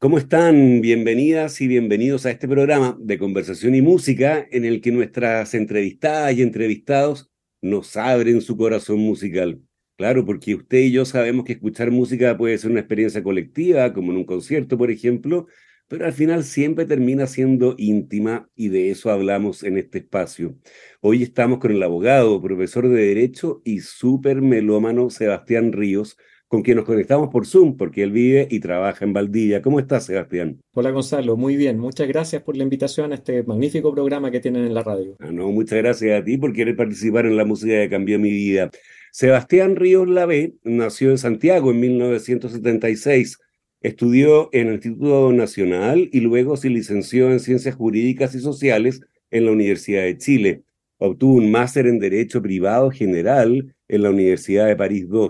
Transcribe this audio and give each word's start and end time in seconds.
¿Cómo 0.00 0.16
están? 0.16 0.80
Bienvenidas 0.80 1.60
y 1.60 1.66
bienvenidos 1.66 2.24
a 2.24 2.30
este 2.30 2.46
programa 2.46 2.96
de 3.00 3.18
conversación 3.18 3.74
y 3.74 3.82
música 3.82 4.46
en 4.52 4.64
el 4.64 4.80
que 4.80 4.92
nuestras 4.92 5.54
entrevistadas 5.54 6.34
y 6.34 6.42
entrevistados 6.42 7.32
nos 7.62 7.96
abren 7.96 8.40
su 8.40 8.56
corazón 8.56 9.00
musical. 9.00 9.60
Claro, 9.96 10.24
porque 10.24 10.54
usted 10.54 10.78
y 10.78 10.92
yo 10.92 11.04
sabemos 11.04 11.44
que 11.44 11.54
escuchar 11.54 11.90
música 11.90 12.38
puede 12.38 12.56
ser 12.58 12.70
una 12.70 12.78
experiencia 12.78 13.24
colectiva, 13.24 13.92
como 13.92 14.12
en 14.12 14.18
un 14.18 14.24
concierto, 14.24 14.78
por 14.78 14.92
ejemplo, 14.92 15.48
pero 15.88 16.06
al 16.06 16.12
final 16.12 16.44
siempre 16.44 16.86
termina 16.86 17.26
siendo 17.26 17.74
íntima 17.76 18.48
y 18.54 18.68
de 18.68 18.90
eso 18.90 19.10
hablamos 19.10 19.64
en 19.64 19.78
este 19.78 19.98
espacio. 19.98 20.56
Hoy 21.00 21.24
estamos 21.24 21.58
con 21.58 21.72
el 21.72 21.82
abogado, 21.82 22.40
profesor 22.40 22.88
de 22.88 23.04
Derecho 23.04 23.62
y 23.64 23.80
súper 23.80 24.42
melómano 24.42 25.10
Sebastián 25.10 25.72
Ríos, 25.72 26.16
con 26.48 26.62
quien 26.62 26.78
nos 26.78 26.86
conectamos 26.86 27.28
por 27.28 27.46
Zoom, 27.46 27.76
porque 27.76 28.02
él 28.02 28.10
vive 28.10 28.48
y 28.50 28.58
trabaja 28.58 29.04
en 29.04 29.12
Valdivia. 29.12 29.62
¿Cómo 29.62 29.78
estás, 29.78 30.06
Sebastián? 30.06 30.60
Hola, 30.72 30.90
Gonzalo. 30.90 31.36
Muy 31.36 31.56
bien. 31.56 31.78
Muchas 31.78 32.08
gracias 32.08 32.42
por 32.42 32.56
la 32.56 32.64
invitación 32.64 33.12
a 33.12 33.16
este 33.16 33.42
magnífico 33.42 33.92
programa 33.92 34.30
que 34.30 34.40
tienen 34.40 34.64
en 34.64 34.74
la 34.74 34.82
radio. 34.82 35.16
Ah, 35.20 35.30
no, 35.30 35.50
muchas 35.52 35.78
gracias 35.78 36.20
a 36.20 36.24
ti 36.24 36.38
por 36.38 36.52
querer 36.52 36.74
participar 36.74 37.26
en 37.26 37.36
la 37.36 37.44
música 37.44 37.74
que 37.74 37.88
cambió 37.88 38.18
mi 38.18 38.30
vida. 38.30 38.70
Sebastián 39.12 39.76
Ríos 39.76 40.08
Lavé 40.08 40.54
nació 40.64 41.10
en 41.10 41.18
Santiago 41.18 41.70
en 41.70 41.80
1976 41.80 43.38
Estudió 43.80 44.50
en 44.52 44.68
el 44.68 44.74
Instituto 44.74 45.32
Nacional 45.32 46.08
y 46.12 46.20
luego 46.20 46.56
se 46.56 46.68
licenció 46.68 47.30
en 47.30 47.38
Ciencias 47.38 47.76
Jurídicas 47.76 48.34
y 48.34 48.40
Sociales 48.40 49.02
en 49.30 49.44
la 49.44 49.52
Universidad 49.52 50.02
de 50.02 50.18
Chile. 50.18 50.62
Obtuvo 50.96 51.34
un 51.34 51.52
máster 51.52 51.86
en 51.86 52.00
Derecho 52.00 52.42
Privado 52.42 52.90
General 52.90 53.76
en 53.86 54.02
la 54.02 54.10
Universidad 54.10 54.66
de 54.66 54.74
París 54.74 55.06
II. 55.08 55.28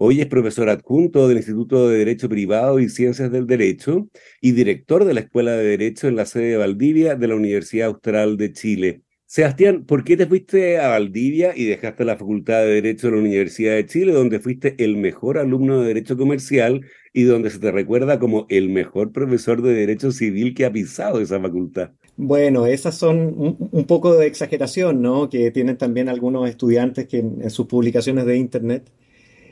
Hoy 0.00 0.20
es 0.20 0.28
profesor 0.28 0.68
adjunto 0.68 1.26
del 1.26 1.38
Instituto 1.38 1.88
de 1.88 1.98
Derecho 1.98 2.28
Privado 2.28 2.78
y 2.78 2.88
Ciencias 2.88 3.32
del 3.32 3.48
Derecho 3.48 4.08
y 4.40 4.52
director 4.52 5.04
de 5.04 5.12
la 5.12 5.18
Escuela 5.18 5.50
de 5.56 5.64
Derecho 5.64 6.06
en 6.06 6.14
la 6.14 6.24
sede 6.24 6.50
de 6.50 6.56
Valdivia 6.56 7.16
de 7.16 7.26
la 7.26 7.34
Universidad 7.34 7.88
Austral 7.88 8.36
de 8.36 8.52
Chile. 8.52 9.02
Sebastián, 9.26 9.86
¿por 9.86 10.04
qué 10.04 10.16
te 10.16 10.28
fuiste 10.28 10.78
a 10.78 10.86
Valdivia 10.86 11.52
y 11.56 11.64
dejaste 11.64 12.04
la 12.04 12.16
Facultad 12.16 12.60
de 12.60 12.74
Derecho 12.74 13.08
de 13.08 13.14
la 13.14 13.22
Universidad 13.22 13.74
de 13.74 13.86
Chile, 13.86 14.12
donde 14.12 14.38
fuiste 14.38 14.76
el 14.78 14.96
mejor 14.96 15.36
alumno 15.36 15.80
de 15.80 15.88
Derecho 15.88 16.16
Comercial 16.16 16.86
y 17.12 17.24
donde 17.24 17.50
se 17.50 17.58
te 17.58 17.72
recuerda 17.72 18.20
como 18.20 18.46
el 18.50 18.68
mejor 18.68 19.10
profesor 19.10 19.62
de 19.62 19.74
Derecho 19.74 20.12
Civil 20.12 20.54
que 20.54 20.64
ha 20.64 20.72
pisado 20.72 21.20
esa 21.20 21.40
facultad? 21.40 21.90
Bueno, 22.16 22.66
esas 22.66 22.96
son 22.96 23.58
un, 23.72 23.84
poco 23.88 24.14
de 24.14 24.28
exageración, 24.28 25.02
¿no? 25.02 25.28
Que 25.28 25.50
tienen 25.50 25.76
también 25.76 26.08
algunos 26.08 26.48
estudiantes 26.48 27.08
que 27.08 27.18
en 27.18 27.50
sus 27.50 27.66
publicaciones 27.66 28.26
de 28.26 28.36
Internet 28.36 28.92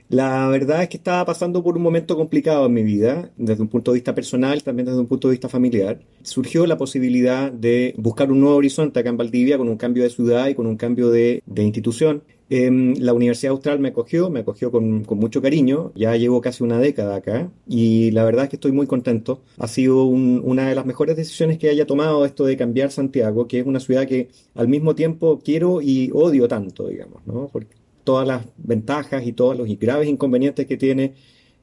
la 0.09 0.47
verdad 0.49 0.83
es 0.83 0.89
que 0.89 0.99
estaba 0.99 1.25
pasando 1.25 1.63
por 1.65 1.77
un 1.77 1.83
momento 1.83 2.17
complicado 2.17 2.67
en 2.67 2.75
mi 2.75 2.85
vida, 2.85 3.31
desde 3.37 3.63
un 3.63 3.69
punto 3.69 3.91
de 3.91 3.97
vista 3.97 4.15
personal, 4.15 4.63
también 4.63 4.87
desde 4.87 5.01
un 5.01 5.07
punto 5.07 5.29
de 5.29 5.33
vista 5.33 5.49
familiar. 5.49 6.01
Surgió 6.23 6.65
la 6.67 6.77
posibilidad 6.77 7.51
de 7.51 7.93
buscar 7.97 8.31
un 8.31 8.41
nuevo 8.41 8.57
horizonte 8.57 9.01
acá 9.01 9.09
en 9.09 9.17
Valdivia, 9.17 9.59
con 9.59 9.69
un 9.69 9.77
cambio 9.77 10.05
de 10.05 10.11
ciudad 10.11 10.47
y 10.49 10.55
con 10.55 10.67
un 10.67 10.77
cambio 10.77 11.11
de, 11.11 11.43
institución. 11.57 12.23
Em, 12.49 12.95
la 12.99 13.13
Universidad 13.13 13.51
Austral 13.51 13.81
me 13.81 13.89
acogió, 13.89 14.31
me 14.31 14.41
acogió 14.41 14.71
con, 14.71 15.03
mucho 15.11 15.43
cariño, 15.43 15.91
ya 15.97 16.15
llevo 16.17 16.41
casi 16.41 16.63
una 16.63 16.79
década 16.79 17.17
acá 17.17 17.51
y 17.67 18.13
la 18.13 18.23
verdad 18.23 18.45
es 18.45 18.51
que 18.51 18.57
estoy 18.57 18.71
muy 18.71 18.87
contento. 18.87 19.41
Ha 19.59 19.67
sido 19.67 20.05
una 20.05 20.69
de 20.69 20.77
las 20.77 20.87
mejores 20.87 21.17
decisiones 21.17 21.59
que 21.59 21.69
haya 21.71 21.87
tomado 21.87 22.25
esto 22.25 22.45
de 22.45 22.57
cambiar 22.57 22.93
Santiago, 22.93 23.49
que 23.49 23.59
es 23.59 23.67
una 23.67 23.81
ciudad 23.81 24.07
que 24.07 24.29
al 24.55 24.69
mismo 24.69 24.95
tiempo 24.95 25.41
quiero 25.45 25.83
y 25.83 26.13
odio 26.15 26.47
tanto, 26.47 26.87
digamos, 26.87 27.27
¿no? 27.27 27.51
Todas 28.07 28.27
las 28.27 28.47
ventajas 28.57 29.27
y 29.27 29.33
todos 29.33 29.59
los 29.59 29.69
graves 29.79 30.09
inconvenientes 30.09 30.67
que 30.67 30.77
tiene 30.77 31.15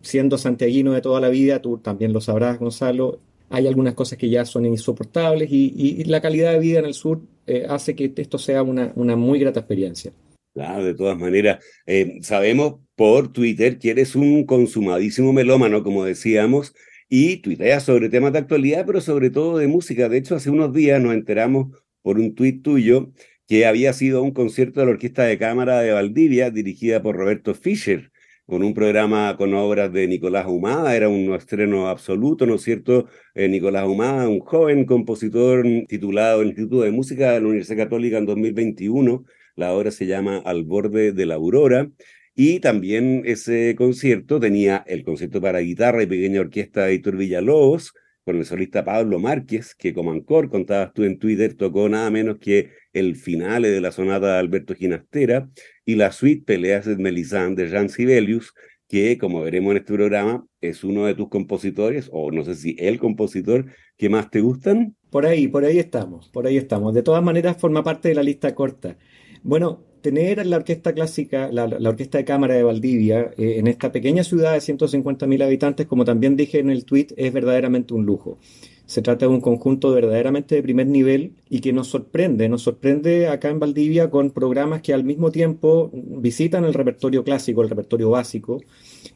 siendo 0.01 0.37
santiaguino 0.37 0.91
de 0.91 1.01
toda 1.01 1.21
la 1.21 1.29
vida, 1.29 1.61
tú 1.61 1.77
también 1.77 2.11
lo 2.11 2.19
sabrás, 2.19 2.59
Gonzalo, 2.59 3.19
hay 3.49 3.65
algunas 3.65 3.93
cosas 3.93 4.17
que 4.17 4.29
ya 4.29 4.43
son 4.43 4.65
insoportables 4.65 5.49
y, 5.49 6.03
la 6.03 6.21
calidad 6.21 6.51
de 6.51 6.59
vida 6.59 6.79
en 6.79 6.85
el 6.85 6.93
sur 6.93 7.21
eh, 7.47 7.65
hace 7.69 7.95
que 7.95 8.11
esto 8.15 8.37
sea 8.37 8.61
una, 8.61 8.91
una, 8.95 9.15
muy 9.15 9.39
grata 9.39 9.61
experiencia. 9.61 10.11
Claro, 10.53 10.83
de 10.83 10.93
todas 10.93 11.17
maneras, 11.17 11.63
eh, 11.85 12.19
sabemos 12.21 12.75
por 12.95 13.31
Twitter 13.31 13.79
que 13.79 13.91
eres 13.91 14.13
un 14.15 14.45
consumadísimo 14.45 15.31
melómano, 15.31 15.81
como 15.81 16.03
decíamos, 16.03 16.73
y 17.07 17.37
tuiteas 17.37 17.83
sobre 17.83 18.09
temas 18.09 18.33
de 18.33 18.39
actualidad, 18.39 18.85
pero 18.85 18.99
sobre 18.99 19.29
todo 19.29 19.57
de 19.57 19.67
música. 19.67 20.09
De 20.09 20.17
hecho, 20.17 20.35
hace 20.35 20.49
unos 20.49 20.73
días 20.73 21.01
nos 21.01 21.13
enteramos 21.13 21.67
por 22.01 22.19
un 22.19 22.35
tuit 22.35 22.61
tuyo 22.61 23.11
que 23.53 23.67
había 23.67 23.93
sido 23.93 24.23
un 24.23 24.31
concierto 24.31 24.79
de 24.79 24.87
la 24.87 24.93
Orquesta 24.93 25.25
de 25.25 25.37
Cámara 25.37 25.79
de 25.81 25.91
Valdivia, 25.91 26.49
dirigida 26.49 27.03
por 27.03 27.15
Roberto 27.15 27.53
Fischer, 27.53 28.11
con 28.47 28.63
un 28.63 28.73
programa 28.73 29.37
con 29.37 29.53
obras 29.53 29.93
de 29.93 30.07
Nicolás 30.07 30.47
Humada, 30.47 30.95
era 30.95 31.07
un 31.07 31.31
estreno 31.35 31.87
absoluto, 31.87 32.47
¿no 32.47 32.55
es 32.55 32.63
cierto? 32.63 33.07
Eh, 33.35 33.47
Nicolás 33.49 33.87
Humada, 33.87 34.27
un 34.27 34.39
joven 34.39 34.85
compositor 34.85 35.67
titulado 35.87 36.41
en 36.41 36.47
el 36.47 36.47
Instituto 36.47 36.81
de 36.81 36.89
Música 36.89 37.33
de 37.33 37.41
la 37.41 37.45
Universidad 37.45 37.77
Católica 37.77 38.17
en 38.17 38.25
2021, 38.25 39.23
la 39.55 39.71
obra 39.71 39.91
se 39.91 40.07
llama 40.07 40.37
Al 40.43 40.63
borde 40.63 41.11
de 41.11 41.25
la 41.27 41.35
aurora, 41.35 41.91
y 42.33 42.59
también 42.59 43.21
ese 43.23 43.75
concierto 43.77 44.39
tenía 44.39 44.83
el 44.87 45.03
concierto 45.03 45.41
para 45.41 45.59
guitarra 45.59 46.01
y 46.01 46.07
pequeña 46.07 46.41
orquesta 46.41 46.85
de 46.85 46.95
Hitor 46.95 47.17
Villalobos, 47.17 47.93
con 48.25 48.37
el 48.37 48.45
solista 48.45 48.85
Pablo 48.85 49.19
Márquez, 49.19 49.75
que 49.75 49.93
como 49.93 50.11
Ancor, 50.11 50.49
contabas 50.49 50.93
tú 50.93 51.03
en 51.03 51.19
Twitter, 51.19 51.55
tocó 51.55 51.89
nada 51.89 52.09
menos 52.09 52.37
que 52.39 52.71
el 52.93 53.15
finale 53.15 53.69
de 53.69 53.81
la 53.81 53.91
sonata 53.91 54.33
de 54.33 54.39
Alberto 54.39 54.75
Ginastera 54.75 55.49
y 55.85 55.95
la 55.95 56.11
suite 56.11 56.43
Peleas 56.45 56.85
de 56.85 56.95
Melisande 56.95 57.63
de 57.63 57.69
Jean 57.69 57.89
Sibelius, 57.89 58.53
que 58.87 59.17
como 59.17 59.41
veremos 59.41 59.71
en 59.71 59.77
este 59.77 59.93
programa 59.93 60.45
es 60.61 60.83
uno 60.83 61.05
de 61.05 61.15
tus 61.15 61.29
compositores, 61.29 62.09
o 62.11 62.31
no 62.31 62.43
sé 62.43 62.55
si 62.55 62.75
el 62.79 62.99
compositor 62.99 63.65
que 63.97 64.09
más 64.09 64.29
te 64.29 64.41
gustan. 64.41 64.95
Por 65.09 65.25
ahí, 65.25 65.47
por 65.47 65.65
ahí 65.65 65.79
estamos, 65.79 66.29
por 66.29 66.47
ahí 66.47 66.57
estamos. 66.57 66.93
De 66.93 67.03
todas 67.03 67.23
maneras 67.23 67.57
forma 67.57 67.83
parte 67.83 68.09
de 68.09 68.15
la 68.15 68.23
lista 68.23 68.55
corta. 68.55 68.97
Bueno, 69.41 69.85
tener 70.03 70.45
la 70.45 70.57
orquesta 70.57 70.93
clásica, 70.93 71.49
la, 71.51 71.63
orquesta 71.65 72.19
de 72.19 72.25
cámara 72.25 72.53
de 72.53 72.63
Valdivia, 72.63 73.31
eh, 73.37 73.55
en 73.57 73.67
esta 73.67 73.91
pequeña 73.91 74.23
ciudad 74.23 74.51
de 74.51 74.59
150.000 74.59 75.43
habitantes, 75.43 75.87
como 75.87 76.03
también 76.05 76.35
dije 76.35 76.59
en 76.59 76.69
el 76.69 76.83
tweet, 76.85 77.07
es 77.15 77.31
verdaderamente 77.33 77.93
un 77.93 78.05
lujo. 78.05 78.37
Se 78.85 79.01
trata 79.01 79.25
de 79.25 79.31
un 79.31 79.39
conjunto 79.39 79.91
verdaderamente 79.93 80.55
de 80.55 80.61
primer 80.61 80.87
nivel 80.87 81.31
y 81.49 81.61
que 81.61 81.71
nos 81.71 81.87
sorprende, 81.87 82.49
nos 82.49 82.63
sorprende 82.63 83.29
acá 83.29 83.49
en 83.49 83.59
Valdivia 83.59 84.09
con 84.09 84.31
programas 84.31 84.81
que 84.81 84.93
al 84.93 85.05
mismo 85.05 85.31
tiempo 85.31 85.89
visitan 85.93 86.65
el 86.65 86.73
repertorio 86.73 87.23
clásico, 87.23 87.61
el 87.61 87.69
repertorio 87.69 88.09
básico, 88.09 88.61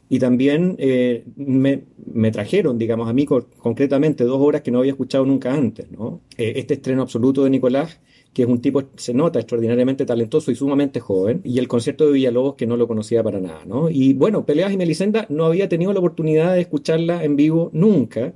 y 0.08 0.18
también 0.18 0.74
eh, 0.78 1.24
me, 1.36 2.30
trajeron, 2.32 2.78
digamos, 2.78 3.10
a 3.10 3.12
mí 3.12 3.26
concretamente 3.26 4.24
dos 4.24 4.40
obras 4.40 4.62
que 4.62 4.70
no 4.70 4.78
había 4.78 4.92
escuchado 4.92 5.26
nunca 5.26 5.52
antes. 5.52 5.90
¿no? 5.90 6.22
Eh, 6.38 6.54
este 6.56 6.74
estreno 6.74 7.02
absoluto 7.02 7.44
de 7.44 7.50
Nicolás 7.50 8.00
que 8.32 8.42
es 8.42 8.48
un 8.48 8.60
tipo, 8.60 8.82
se 8.96 9.14
nota, 9.14 9.38
extraordinariamente 9.38 10.06
talentoso 10.06 10.50
y 10.50 10.54
sumamente 10.54 11.00
joven, 11.00 11.40
y 11.44 11.58
el 11.58 11.68
concierto 11.68 12.06
de 12.06 12.12
Villalobos, 12.12 12.54
que 12.54 12.66
no 12.66 12.76
lo 12.76 12.86
conocía 12.86 13.22
para 13.22 13.40
nada, 13.40 13.64
¿no? 13.66 13.90
Y 13.90 14.12
bueno, 14.12 14.44
Peleas 14.44 14.72
y 14.72 14.76
Melisenda 14.76 15.26
no 15.28 15.46
había 15.46 15.68
tenido 15.68 15.92
la 15.92 15.98
oportunidad 15.98 16.54
de 16.54 16.60
escucharla 16.60 17.24
en 17.24 17.36
vivo 17.36 17.70
nunca, 17.72 18.34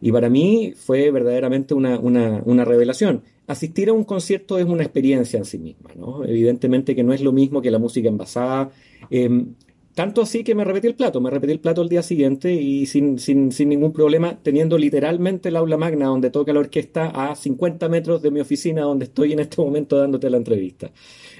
y 0.00 0.12
para 0.12 0.28
mí 0.28 0.74
fue 0.76 1.10
verdaderamente 1.10 1.72
una, 1.72 1.98
una, 1.98 2.64
revelación. 2.64 3.22
Asistir 3.46 3.88
a 3.88 3.92
un 3.92 4.04
concierto 4.04 4.58
es 4.58 4.64
una 4.64 4.82
experiencia 4.82 5.38
en 5.38 5.44
sí 5.44 5.58
misma, 5.58 5.92
¿no? 5.96 6.24
Evidentemente 6.24 6.94
que 6.94 7.02
no 7.02 7.12
es 7.12 7.22
lo 7.22 7.32
mismo 7.32 7.62
que 7.62 7.70
la 7.70 7.78
música 7.78 8.08
envasada. 8.08 8.70
Em, 9.08 9.54
Tanto 9.94 10.22
así 10.22 10.42
que 10.42 10.56
me 10.56 10.64
repetí 10.64 10.88
el 10.88 10.96
plato, 10.96 11.20
me 11.20 11.30
repetí 11.30 11.52
el 11.52 11.60
plato 11.60 11.80
el 11.80 11.88
día 11.88 12.02
siguiente 12.02 12.52
y 12.52 12.86
sin, 12.86 13.18
sin, 13.20 13.52
sin 13.52 13.68
ningún 13.68 13.92
problema, 13.92 14.42
teniendo 14.42 14.76
literalmente 14.76 15.50
el 15.50 15.56
aula 15.56 15.76
magna 15.76 16.06
donde 16.06 16.30
toca 16.30 16.52
la 16.52 16.60
orquesta 16.60 17.10
a 17.14 17.36
50 17.36 17.88
metros 17.88 18.20
de 18.20 18.32
mi 18.32 18.40
oficina 18.40 18.82
donde 18.82 19.04
estoy 19.04 19.32
en 19.32 19.38
este 19.38 19.62
momento 19.62 19.96
dándote 19.96 20.30
la 20.30 20.36
entrevista. 20.38 20.90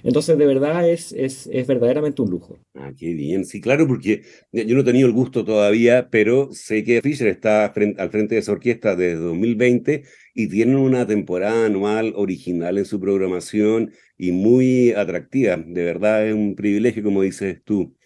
Entonces, 0.04 0.38
de 0.38 0.46
verdad, 0.46 0.88
es, 0.88 1.12
es, 1.12 1.48
es 1.50 1.66
verdaderamente 1.66 2.22
un 2.22 2.30
lujo. 2.30 2.56
Ah, 2.74 2.92
qué 2.96 3.12
bien. 3.14 3.44
Sí, 3.44 3.60
claro, 3.60 3.88
porque 3.88 4.22
yo 4.52 4.74
no 4.74 4.82
he 4.82 4.84
tenido 4.84 5.08
el 5.08 5.14
gusto 5.14 5.44
todavía, 5.44 6.08
pero 6.10 6.52
sé 6.52 6.84
que 6.84 7.00
Fisher 7.02 7.28
está 7.28 7.64
al 7.64 8.10
frente 8.10 8.34
de 8.34 8.38
esa 8.38 8.52
orquesta 8.52 8.94
desde 8.94 9.16
2020 9.16 10.04
y 10.34 10.48
tienen 10.48 10.76
una 10.76 11.06
temporada 11.06 11.66
anual 11.66 12.12
original 12.16 12.78
en 12.78 12.84
su 12.84 13.00
programación 13.00 13.92
y 14.16 14.32
muy 14.32 14.92
atractiva. 14.92 15.56
De 15.56 15.84
verdad, 15.84 16.26
es 16.28 16.34
un 16.34 16.54
privilegio, 16.54 17.02
como 17.02 17.22
dices 17.22 17.62
tú. 17.64 17.96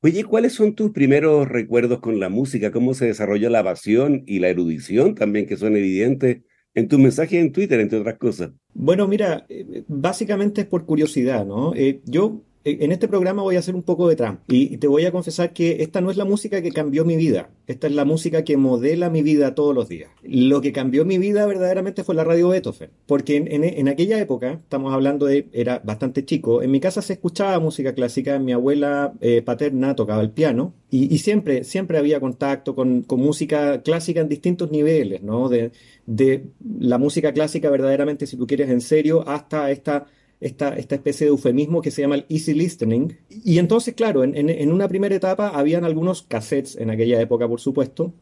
Oye, 0.00 0.22
¿cuáles 0.22 0.52
son 0.52 0.76
tus 0.76 0.92
primeros 0.92 1.48
recuerdos 1.48 1.98
con 1.98 2.20
la 2.20 2.28
música? 2.28 2.70
¿Cómo 2.70 2.94
se 2.94 3.06
desarrolló 3.06 3.50
la 3.50 3.64
pasión 3.64 4.22
y 4.26 4.38
la 4.38 4.48
erudición 4.48 5.16
también, 5.16 5.46
que 5.46 5.56
son 5.56 5.76
evidentes 5.76 6.42
en 6.74 6.86
tus 6.86 7.00
mensajes 7.00 7.40
en 7.40 7.50
Twitter, 7.50 7.80
entre 7.80 7.98
otras 7.98 8.16
cosas? 8.16 8.52
Bueno, 8.74 9.08
mira, 9.08 9.44
eh, 9.48 9.82
básicamente 9.88 10.60
es 10.60 10.66
por 10.68 10.86
curiosidad, 10.86 11.44
¿no? 11.44 11.74
Eh, 11.74 12.00
yo 12.04 12.44
en 12.64 12.92
este 12.92 13.08
programa 13.08 13.42
voy 13.42 13.56
a 13.56 13.60
hacer 13.60 13.74
un 13.74 13.82
poco 13.82 14.08
de 14.08 14.16
trampa 14.16 14.42
y 14.48 14.76
te 14.78 14.86
voy 14.86 15.04
a 15.04 15.12
confesar 15.12 15.52
que 15.52 15.82
esta 15.82 16.00
no 16.00 16.10
es 16.10 16.16
la 16.16 16.24
música 16.24 16.60
que 16.62 16.72
cambió 16.72 17.04
mi 17.04 17.16
vida, 17.16 17.50
esta 17.66 17.86
es 17.86 17.94
la 17.94 18.04
música 18.04 18.44
que 18.44 18.56
modela 18.56 19.10
mi 19.10 19.22
vida 19.22 19.54
todos 19.54 19.74
los 19.74 19.88
días. 19.88 20.10
Lo 20.22 20.60
que 20.60 20.72
cambió 20.72 21.04
mi 21.04 21.18
vida 21.18 21.46
verdaderamente 21.46 22.04
fue 22.04 22.14
la 22.14 22.24
radio 22.24 22.48
Beethoven, 22.48 22.90
porque 23.06 23.36
en, 23.36 23.88
aquella 23.88 24.18
época, 24.18 24.60
estamos 24.62 24.92
hablando 24.92 25.26
de, 25.26 25.48
era 25.52 25.80
bastante 25.84 26.24
chico, 26.24 26.62
en 26.62 26.70
mi 26.70 26.80
casa 26.80 27.02
se 27.02 27.14
escuchaba 27.14 27.58
música 27.60 27.94
clásica, 27.94 28.38
mi 28.38 28.52
abuela 28.52 29.12
eh, 29.20 29.42
paterna 29.42 29.94
tocaba 29.94 30.20
el 30.20 30.30
piano 30.30 30.74
y, 30.90 31.18
siempre, 31.18 31.64
siempre 31.64 31.98
había 31.98 32.18
contacto 32.20 32.74
con, 32.74 33.04
música 33.08 33.82
clásica 33.82 34.20
en 34.20 34.28
distintos 34.28 34.70
niveles, 34.70 35.22
¿no? 35.22 35.48
De, 35.48 35.72
de 36.06 36.46
la 36.78 36.98
música 36.98 37.32
clásica 37.32 37.68
verdaderamente, 37.70 38.26
si 38.26 38.36
tú 38.36 38.46
quieres 38.46 38.70
en 38.70 38.80
serio, 38.80 39.26
hasta 39.28 39.70
esta 39.70 40.06
esta, 40.40 40.76
especie 40.76 41.26
de 41.26 41.30
eufemismo 41.30 41.82
que 41.82 41.90
se 41.90 42.02
llama 42.02 42.16
el 42.16 42.26
easy 42.28 42.54
listening. 42.54 43.16
Y 43.28 43.58
entonces, 43.58 43.94
claro, 43.94 44.24
en, 44.24 44.34
en, 44.36 44.72
una 44.72 44.88
primera 44.88 45.14
etapa 45.14 45.48
habían 45.48 45.84
algunos 45.84 46.22
cassettes 46.22 46.76
en 46.76 46.90
aquella 46.90 47.20
época, 47.20 47.48
por 47.48 47.60
supuesto. 47.60 48.12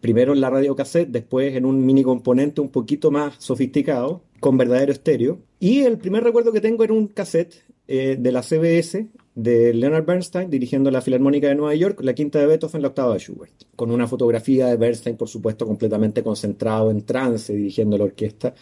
Primero 0.00 0.32
en 0.32 0.40
la 0.40 0.50
radio 0.50 0.74
cassette, 0.74 1.10
después 1.10 1.54
en 1.54 1.64
un 1.64 1.84
mini 1.84 2.02
componente 2.02 2.60
un 2.60 2.70
poquito 2.70 3.10
más 3.10 3.34
sofisticado, 3.38 4.22
con 4.40 4.56
verdadero 4.56 4.92
estéreo. 4.92 5.38
Y 5.60 5.80
el 5.80 5.98
primer 5.98 6.24
recuerdo 6.24 6.52
que 6.52 6.60
tengo 6.60 6.84
era 6.84 6.92
un 6.92 7.06
cassette 7.08 7.64
eh, 7.88 8.16
de 8.18 8.32
la 8.32 8.42
CBS 8.42 9.06
de 9.36 9.74
Leonard 9.74 10.04
Bernstein 10.04 10.50
dirigiendo 10.50 10.90
la 10.90 11.02
Filarmónica 11.02 11.48
de 11.48 11.54
Nueva 11.54 11.74
York, 11.74 12.00
la 12.02 12.14
quinta 12.14 12.38
de 12.38 12.46
Beethoven, 12.46 12.82
la 12.82 12.88
octava 12.88 13.12
de 13.12 13.20
Schubert, 13.20 13.52
con 13.76 13.90
una 13.90 14.08
fotografía 14.08 14.66
de 14.66 14.76
Bernstein, 14.76 15.16
por 15.16 15.28
supuesto, 15.28 15.66
completamente 15.66 16.22
concentrado 16.22 16.90
en 16.90 17.02
trance 17.02 17.54
dirigiendo 17.54 17.98
la 17.98 18.04
orquesta. 18.04 18.54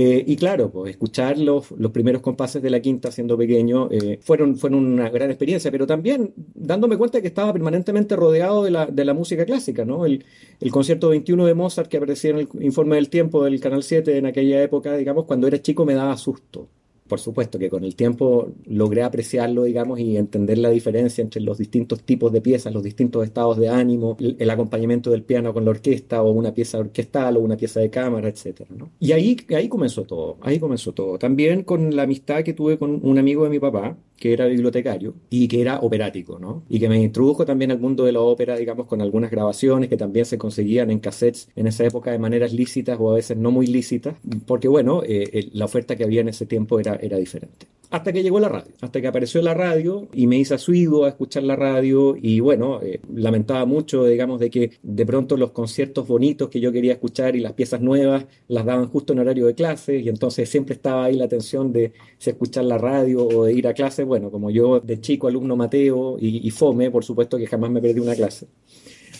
Eh, 0.00 0.22
y 0.28 0.36
claro, 0.36 0.70
pues 0.70 0.92
escuchar 0.92 1.38
los, 1.38 1.72
los, 1.72 1.90
primeros 1.90 2.22
compases 2.22 2.62
de 2.62 2.70
la 2.70 2.78
quinta 2.78 3.10
siendo 3.10 3.36
pequeño 3.36 3.88
eh, 3.90 4.20
fueron, 4.22 4.54
fueron 4.54 4.86
una 4.86 5.10
gran 5.10 5.28
experiencia, 5.28 5.72
pero 5.72 5.88
también 5.88 6.32
dándome 6.54 6.96
cuenta 6.96 7.20
que 7.20 7.26
estaba 7.26 7.52
permanentemente 7.52 8.14
rodeado 8.14 8.62
de 8.62 8.70
la, 8.70 8.86
de 8.86 9.04
la 9.04 9.12
música 9.12 9.44
clásica, 9.44 9.84
¿no? 9.84 10.06
El, 10.06 10.24
el, 10.60 10.70
concierto 10.70 11.08
21 11.08 11.46
de 11.46 11.54
Mozart 11.54 11.88
que 11.88 11.96
aparecía 11.96 12.30
en 12.30 12.38
el 12.38 12.48
informe 12.60 12.94
del 12.94 13.08
tiempo 13.08 13.42
del 13.42 13.58
Canal 13.58 13.82
7 13.82 14.18
en 14.18 14.26
aquella 14.26 14.62
época, 14.62 14.96
digamos, 14.96 15.24
cuando 15.24 15.48
era 15.48 15.60
chico 15.60 15.84
me 15.84 15.94
daba 15.94 16.16
susto 16.16 16.68
por 17.08 17.20
supuesto 17.20 17.58
que 17.58 17.70
con 17.70 17.84
el 17.84 17.96
tiempo 17.96 18.52
logré 18.66 19.02
apreciarlo, 19.02 19.64
digamos, 19.64 19.98
y 19.98 20.16
entender 20.16 20.58
la 20.58 20.70
diferencia 20.70 21.22
entre 21.22 21.40
los 21.40 21.58
distintos 21.58 22.02
tipos 22.02 22.32
de 22.32 22.40
piezas, 22.40 22.72
los 22.72 22.82
distintos 22.82 23.24
estados 23.24 23.56
de 23.58 23.68
ánimo, 23.68 24.16
el, 24.20 24.50
acompañamiento 24.50 25.10
del 25.10 25.22
piano 25.22 25.52
con 25.52 25.64
la 25.64 25.70
orquesta 25.70 26.22
o 26.22 26.30
una 26.30 26.54
pieza 26.54 26.78
orquestal 26.78 27.36
o 27.36 27.40
una 27.40 27.56
pieza 27.56 27.80
de 27.80 27.90
cámara, 27.90 28.28
etc. 28.28 28.62
Y 29.00 29.12
ahí, 29.12 29.36
ahí 29.54 29.68
comenzó 29.68 30.04
todo, 30.04 30.36
ahí 30.42 30.58
comenzó 30.58 30.92
todo. 30.92 31.18
También 31.18 31.62
con 31.62 31.94
la 31.96 32.02
amistad 32.02 32.42
que 32.42 32.52
tuve 32.52 32.78
con 32.78 33.00
un 33.02 33.18
amigo 33.18 33.44
de 33.44 33.50
mi 33.50 33.58
papá, 33.58 33.96
que 34.18 34.32
era 34.32 34.46
bibliotecario 34.46 35.14
y 35.30 35.48
que 35.48 35.60
era 35.60 35.78
operático, 35.78 36.38
¿no? 36.38 36.64
Y 36.68 36.80
que 36.80 36.88
me 36.88 37.00
introdujo 37.00 37.46
también 37.46 37.70
al 37.70 37.78
mundo 37.78 38.04
de 38.04 38.12
la 38.12 38.20
ópera, 38.20 38.56
digamos, 38.56 38.86
con 38.86 39.00
algunas 39.00 39.30
grabaciones 39.30 39.88
que 39.88 39.96
también 39.96 40.26
se 40.26 40.38
conseguían 40.38 40.90
en 40.90 40.98
cassettes 40.98 41.48
en 41.54 41.66
esa 41.66 41.84
época 41.84 42.10
de 42.10 42.18
maneras 42.18 42.52
lícitas 42.52 42.98
o 43.00 43.12
a 43.12 43.14
veces 43.14 43.36
no 43.36 43.50
muy 43.50 43.66
lícitas, 43.66 44.16
porque 44.46 44.68
bueno, 44.68 45.02
eh, 45.06 45.48
la 45.52 45.64
oferta 45.64 45.96
que 45.96 46.04
había 46.04 46.20
en 46.20 46.28
ese 46.28 46.46
tiempo 46.46 46.80
era, 46.80 46.97
era 47.00 47.16
diferente 47.16 47.66
hasta 47.90 48.12
que 48.12 48.22
llegó 48.22 48.38
la 48.38 48.48
radio, 48.48 48.70
hasta 48.80 49.00
que 49.00 49.06
apareció 49.06 49.40
la 49.40 49.54
radio 49.54 50.08
y 50.12 50.26
me 50.26 50.36
hice 50.36 50.54
asuido 50.54 51.04
a 51.04 51.08
escuchar 51.08 51.42
la 51.44 51.56
radio 51.56 52.16
y 52.20 52.40
bueno, 52.40 52.80
eh, 52.82 53.00
lamentaba 53.14 53.64
mucho, 53.64 54.04
digamos, 54.04 54.40
de 54.40 54.50
que 54.50 54.72
de 54.82 55.06
pronto 55.06 55.36
los 55.36 55.52
conciertos 55.52 56.06
bonitos 56.06 56.50
que 56.50 56.60
yo 56.60 56.70
quería 56.70 56.92
escuchar 56.92 57.34
y 57.34 57.40
las 57.40 57.54
piezas 57.54 57.80
nuevas 57.80 58.26
las 58.48 58.66
daban 58.66 58.88
justo 58.88 59.14
en 59.14 59.20
horario 59.20 59.46
de 59.46 59.54
clase 59.54 59.98
y 59.98 60.08
entonces 60.08 60.48
siempre 60.50 60.74
estaba 60.74 61.06
ahí 61.06 61.16
la 61.16 61.28
tensión 61.28 61.72
de 61.72 61.92
si 62.18 62.30
escuchar 62.30 62.64
la 62.64 62.76
radio 62.76 63.26
o 63.26 63.44
de 63.44 63.54
ir 63.54 63.66
a 63.66 63.72
clase. 63.72 64.04
Bueno, 64.04 64.30
como 64.30 64.50
yo 64.50 64.80
de 64.80 65.00
chico 65.00 65.26
alumno 65.28 65.56
Mateo 65.56 66.18
y, 66.20 66.46
y 66.46 66.50
fome, 66.50 66.90
por 66.90 67.04
supuesto 67.04 67.38
que 67.38 67.46
jamás 67.46 67.70
me 67.70 67.80
perdí 67.80 68.00
una 68.00 68.14
clase. 68.14 68.48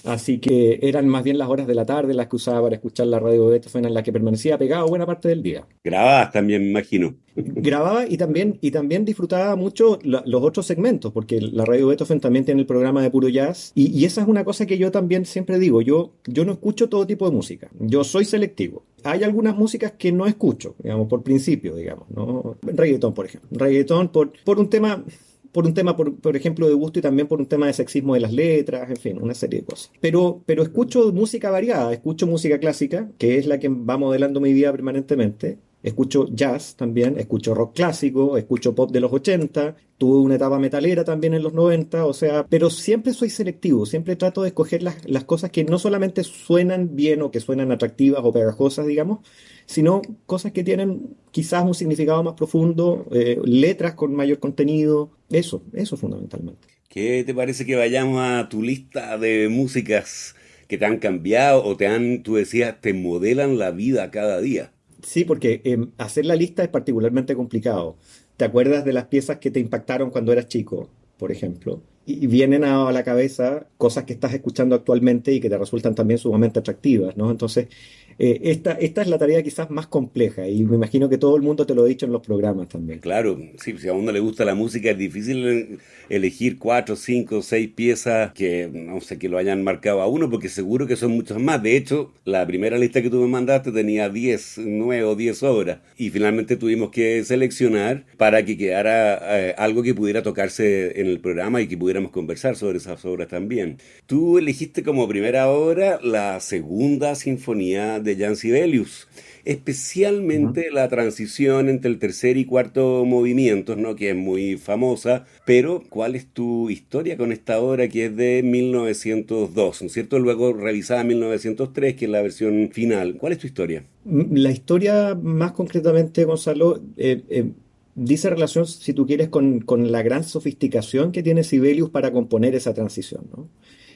Así 0.04 0.38
que 0.38 0.78
eran 0.82 1.08
más 1.08 1.24
bien 1.24 1.38
las 1.38 1.48
horas 1.48 1.66
de 1.66 1.74
la 1.74 1.86
tarde 1.86 2.14
las 2.14 2.28
que 2.28 2.36
usaba 2.36 2.62
para 2.62 2.76
escuchar 2.76 3.06
la 3.06 3.18
radio 3.18 3.46
de 3.46 3.58
Beethoven 3.58 3.84
en 3.84 3.94
la 3.94 4.02
que 4.02 4.12
permanecía 4.12 4.58
pegado 4.58 4.86
buena 4.88 5.06
parte 5.06 5.28
del 5.28 5.42
día. 5.42 5.66
Grababas 5.84 6.32
también, 6.32 6.62
me 6.62 6.68
imagino. 6.70 7.14
Grababa 7.36 8.06
y 8.08 8.16
también, 8.16 8.58
y 8.60 8.70
también 8.70 9.04
disfrutaba 9.04 9.54
mucho 9.56 9.98
los 10.02 10.42
otros 10.42 10.66
segmentos, 10.66 11.12
porque 11.12 11.40
la 11.40 11.64
radio 11.64 11.88
Beethoven 11.88 12.20
también 12.20 12.44
tiene 12.44 12.60
el 12.60 12.66
programa 12.66 13.02
de 13.02 13.10
puro 13.10 13.28
jazz. 13.28 13.72
Y, 13.74 14.04
esa 14.04 14.22
es 14.22 14.28
una 14.28 14.44
cosa 14.44 14.66
que 14.66 14.78
yo 14.78 14.90
también 14.90 15.24
siempre 15.26 15.58
digo, 15.58 15.82
yo, 15.82 16.12
yo 16.26 16.44
no 16.44 16.52
escucho 16.52 16.88
todo 16.88 17.06
tipo 17.06 17.28
de 17.28 17.34
música, 17.34 17.68
yo 17.78 18.04
soy 18.04 18.24
selectivo. 18.24 18.84
Hay 19.04 19.22
algunas 19.22 19.56
músicas 19.56 19.92
que 19.92 20.10
no 20.10 20.26
escucho, 20.26 20.74
digamos, 20.82 21.08
por 21.08 21.22
principio, 21.22 21.76
digamos, 21.76 22.10
¿no? 22.10 22.56
Reggaetón, 22.62 23.14
por 23.14 23.26
ejemplo. 23.26 23.48
Reggaetón 23.52 24.08
por, 24.08 24.32
por 24.44 24.58
un 24.58 24.68
tema 24.68 25.04
por 25.52 25.66
un 25.66 25.74
tema, 25.74 25.96
por, 25.96 26.16
por, 26.20 26.36
ejemplo, 26.36 26.68
de 26.68 26.74
gusto 26.74 26.98
y 26.98 27.02
también 27.02 27.28
por 27.28 27.40
un 27.40 27.46
tema 27.46 27.66
de 27.66 27.72
sexismo 27.72 28.14
de 28.14 28.20
las 28.20 28.32
letras, 28.32 28.90
en 28.90 28.96
fin, 28.96 29.18
una 29.20 29.34
serie 29.34 29.60
de 29.60 29.66
cosas. 29.66 29.90
Pero, 30.00 30.42
pero 30.46 30.62
escucho 30.62 31.12
música 31.12 31.50
variada, 31.50 31.92
escucho 31.92 32.26
música 32.26 32.58
clásica, 32.58 33.10
que 33.18 33.38
es 33.38 33.46
la 33.46 33.58
que 33.58 33.68
va 33.68 33.96
modelando 33.96 34.40
mi 34.40 34.52
vida 34.52 34.70
permanentemente. 34.72 35.58
Escucho 35.82 36.26
jazz 36.32 36.74
también, 36.74 37.18
escucho 37.18 37.54
rock 37.54 37.76
clásico, 37.76 38.36
escucho 38.36 38.74
pop 38.74 38.90
de 38.90 38.98
los 38.98 39.12
80, 39.12 39.76
tuve 39.96 40.20
una 40.20 40.34
etapa 40.34 40.58
metalera 40.58 41.04
también 41.04 41.34
en 41.34 41.42
los 41.42 41.52
90, 41.52 42.04
o 42.04 42.12
sea, 42.12 42.44
pero 42.48 42.68
siempre 42.68 43.12
soy 43.12 43.30
selectivo, 43.30 43.86
siempre 43.86 44.16
trato 44.16 44.42
de 44.42 44.48
escoger 44.48 44.82
las, 44.82 45.08
las 45.08 45.24
cosas 45.24 45.50
que 45.50 45.62
no 45.62 45.78
solamente 45.78 46.24
suenan 46.24 46.96
bien 46.96 47.22
o 47.22 47.30
que 47.30 47.38
suenan 47.38 47.70
atractivas 47.70 48.22
o 48.24 48.32
pegajosas, 48.32 48.86
digamos, 48.86 49.20
sino 49.66 50.02
cosas 50.26 50.50
que 50.52 50.64
tienen 50.64 51.16
quizás 51.30 51.64
un 51.64 51.74
significado 51.74 52.22
más 52.24 52.34
profundo, 52.34 53.06
eh, 53.12 53.38
letras 53.44 53.94
con 53.94 54.14
mayor 54.14 54.40
contenido, 54.40 55.10
eso, 55.30 55.62
eso 55.72 55.96
fundamentalmente. 55.96 56.66
¿Qué 56.88 57.22
te 57.24 57.34
parece 57.34 57.66
que 57.66 57.76
vayamos 57.76 58.20
a 58.20 58.48
tu 58.48 58.62
lista 58.62 59.18
de 59.18 59.48
músicas 59.48 60.34
que 60.66 60.78
te 60.78 60.86
han 60.86 60.98
cambiado 60.98 61.62
o 61.64 61.76
te 61.76 61.86
han, 61.86 62.22
tú 62.22 62.34
decías, 62.34 62.80
te 62.80 62.94
modelan 62.94 63.58
la 63.58 63.70
vida 63.70 64.10
cada 64.10 64.40
día? 64.40 64.72
Sí, 65.02 65.24
porque 65.24 65.60
em, 65.64 65.92
hacer 65.98 66.26
la 66.26 66.34
lista 66.34 66.62
es 66.64 66.68
particularmente 66.68 67.36
complicado. 67.36 67.98
¿Te 68.36 68.44
acuerdas 68.44 68.84
de 68.84 68.92
las 68.92 69.06
piezas 69.06 69.38
que 69.38 69.50
te 69.50 69.60
impactaron 69.60 70.10
cuando 70.10 70.32
eras 70.32 70.48
chico, 70.48 70.90
por 71.16 71.30
ejemplo? 71.30 71.84
Y 72.04 72.26
vienen 72.26 72.64
a 72.64 72.90
la 72.90 73.04
cabeza 73.04 73.68
cosas 73.76 74.04
que 74.04 74.14
estás 74.14 74.32
escuchando 74.34 74.74
actualmente 74.74 75.32
y 75.32 75.40
que 75.40 75.50
te 75.50 75.58
resultan 75.58 75.94
también 75.94 76.18
sumamente 76.18 76.58
atractivas, 76.58 77.16
¿no? 77.16 77.30
Entonces, 77.30 77.68
eh, 78.18 78.40
esta, 78.44 78.72
esta 78.72 79.02
es 79.02 79.08
la 79.08 79.18
tarea 79.18 79.42
quizás 79.42 79.70
más 79.70 79.86
compleja 79.86 80.48
y 80.48 80.64
me 80.64 80.74
imagino 80.74 81.08
que 81.08 81.18
todo 81.18 81.36
el 81.36 81.42
mundo 81.42 81.66
te 81.66 81.74
lo 81.74 81.84
ha 81.84 81.86
dicho 81.86 82.06
en 82.06 82.12
los 82.12 82.22
programas 82.22 82.68
también. 82.68 82.98
Claro, 82.98 83.38
sí, 83.62 83.76
si 83.78 83.88
a 83.88 83.92
uno 83.92 84.10
le 84.10 84.20
gusta 84.20 84.44
la 84.44 84.54
música 84.54 84.90
es 84.90 84.98
difícil 84.98 85.78
elegir 86.08 86.58
cuatro, 86.58 86.96
cinco, 86.96 87.42
seis 87.42 87.68
piezas 87.68 88.32
que 88.32 88.68
no 88.72 89.00
sé 89.00 89.18
que 89.18 89.28
lo 89.28 89.38
hayan 89.38 89.62
marcado 89.62 90.02
a 90.02 90.08
uno 90.08 90.28
porque 90.30 90.48
seguro 90.48 90.86
que 90.86 90.96
son 90.96 91.12
muchas 91.12 91.38
más. 91.38 91.62
De 91.62 91.76
hecho, 91.76 92.12
la 92.24 92.46
primera 92.46 92.78
lista 92.78 93.02
que 93.02 93.10
tú 93.10 93.20
me 93.20 93.28
mandaste 93.28 93.70
tenía 93.70 94.08
10, 94.08 94.58
9 94.58 95.04
o 95.04 95.14
10 95.14 95.42
obras 95.44 95.78
y 95.96 96.10
finalmente 96.10 96.56
tuvimos 96.56 96.90
que 96.90 97.24
seleccionar 97.24 98.04
para 98.16 98.44
que 98.44 98.56
quedara 98.56 99.18
eh, 99.38 99.54
algo 99.58 99.82
que 99.82 99.94
pudiera 99.94 100.22
tocarse 100.22 101.00
en 101.00 101.06
el 101.06 101.20
programa 101.20 101.60
y 101.60 101.68
que 101.68 101.76
pudiéramos 101.76 102.10
conversar 102.10 102.56
sobre 102.56 102.78
esas 102.78 103.04
obras 103.04 103.28
también. 103.28 103.78
Tú 104.06 104.38
elegiste 104.38 104.82
como 104.82 105.06
primera 105.08 105.48
obra 105.50 106.00
la 106.02 106.40
segunda 106.40 107.14
sinfonía 107.14 108.00
de 108.00 108.07
de 108.08 108.16
Jan 108.16 108.36
Sibelius, 108.36 109.06
especialmente 109.44 110.70
la 110.70 110.88
transición 110.88 111.68
entre 111.68 111.90
el 111.90 111.98
tercer 111.98 112.36
y 112.36 112.44
cuarto 112.44 113.04
movimientos, 113.04 113.76
¿no? 113.76 113.96
que 113.96 114.10
es 114.10 114.16
muy 114.16 114.56
famosa, 114.56 115.26
pero 115.44 115.82
¿cuál 115.88 116.14
es 116.14 116.26
tu 116.26 116.70
historia 116.70 117.16
con 117.16 117.32
esta 117.32 117.60
obra 117.60 117.88
que 117.88 118.06
es 118.06 118.16
de 118.16 118.42
1902, 118.42 119.82
¿no 119.82 119.86
es 119.86 119.92
cierto? 119.92 120.18
Luego 120.18 120.52
revisada 120.52 121.02
en 121.02 121.08
1903, 121.08 121.94
que 121.94 122.06
es 122.06 122.10
la 122.10 122.22
versión 122.22 122.70
final. 122.72 123.16
¿Cuál 123.16 123.32
es 123.32 123.38
tu 123.38 123.46
historia? 123.46 123.84
La 124.04 124.50
historia 124.50 125.14
más 125.14 125.52
concretamente, 125.52 126.24
Gonzalo, 126.24 126.80
eh, 126.96 127.22
eh, 127.28 127.50
dice 127.94 128.30
relación, 128.30 128.66
si 128.66 128.92
tú 128.92 129.06
quieres, 129.06 129.28
con, 129.28 129.60
con, 129.60 129.92
la 129.92 130.02
gran 130.02 130.24
sofisticación 130.24 131.12
que 131.12 131.22
tiene 131.22 131.44
Sibelius 131.44 131.90
para 131.90 132.12
componer 132.12 132.54
esa 132.54 132.72
transición. 132.74 133.24
¿no? 133.36 133.48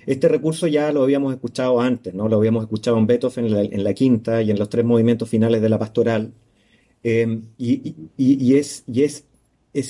Este 0.07 0.29
recurso 0.29 0.67
ya 0.67 0.93
lo 0.93 1.03
habíamos 1.03 1.33
escuchado 1.33 1.81
antes, 1.81 2.15
¿no? 2.15 2.29
lo 2.29 2.37
habíamos 2.37 2.65
escuchado 2.65 2.99
en 2.99 3.07
Beethoven 3.07 3.47
en 3.47 3.85
la, 3.85 3.95
quinta 3.95 4.43
y 4.43 4.51
en 4.51 4.59
los 4.59 4.69
tres 4.69 4.85
movimientos 4.85 5.29
finales 5.29 5.63
de 5.63 5.69
la 5.69 5.79
pastoral. 5.79 6.33
Eh, 7.05 7.41
y, 7.59 8.55
es, 8.57 8.85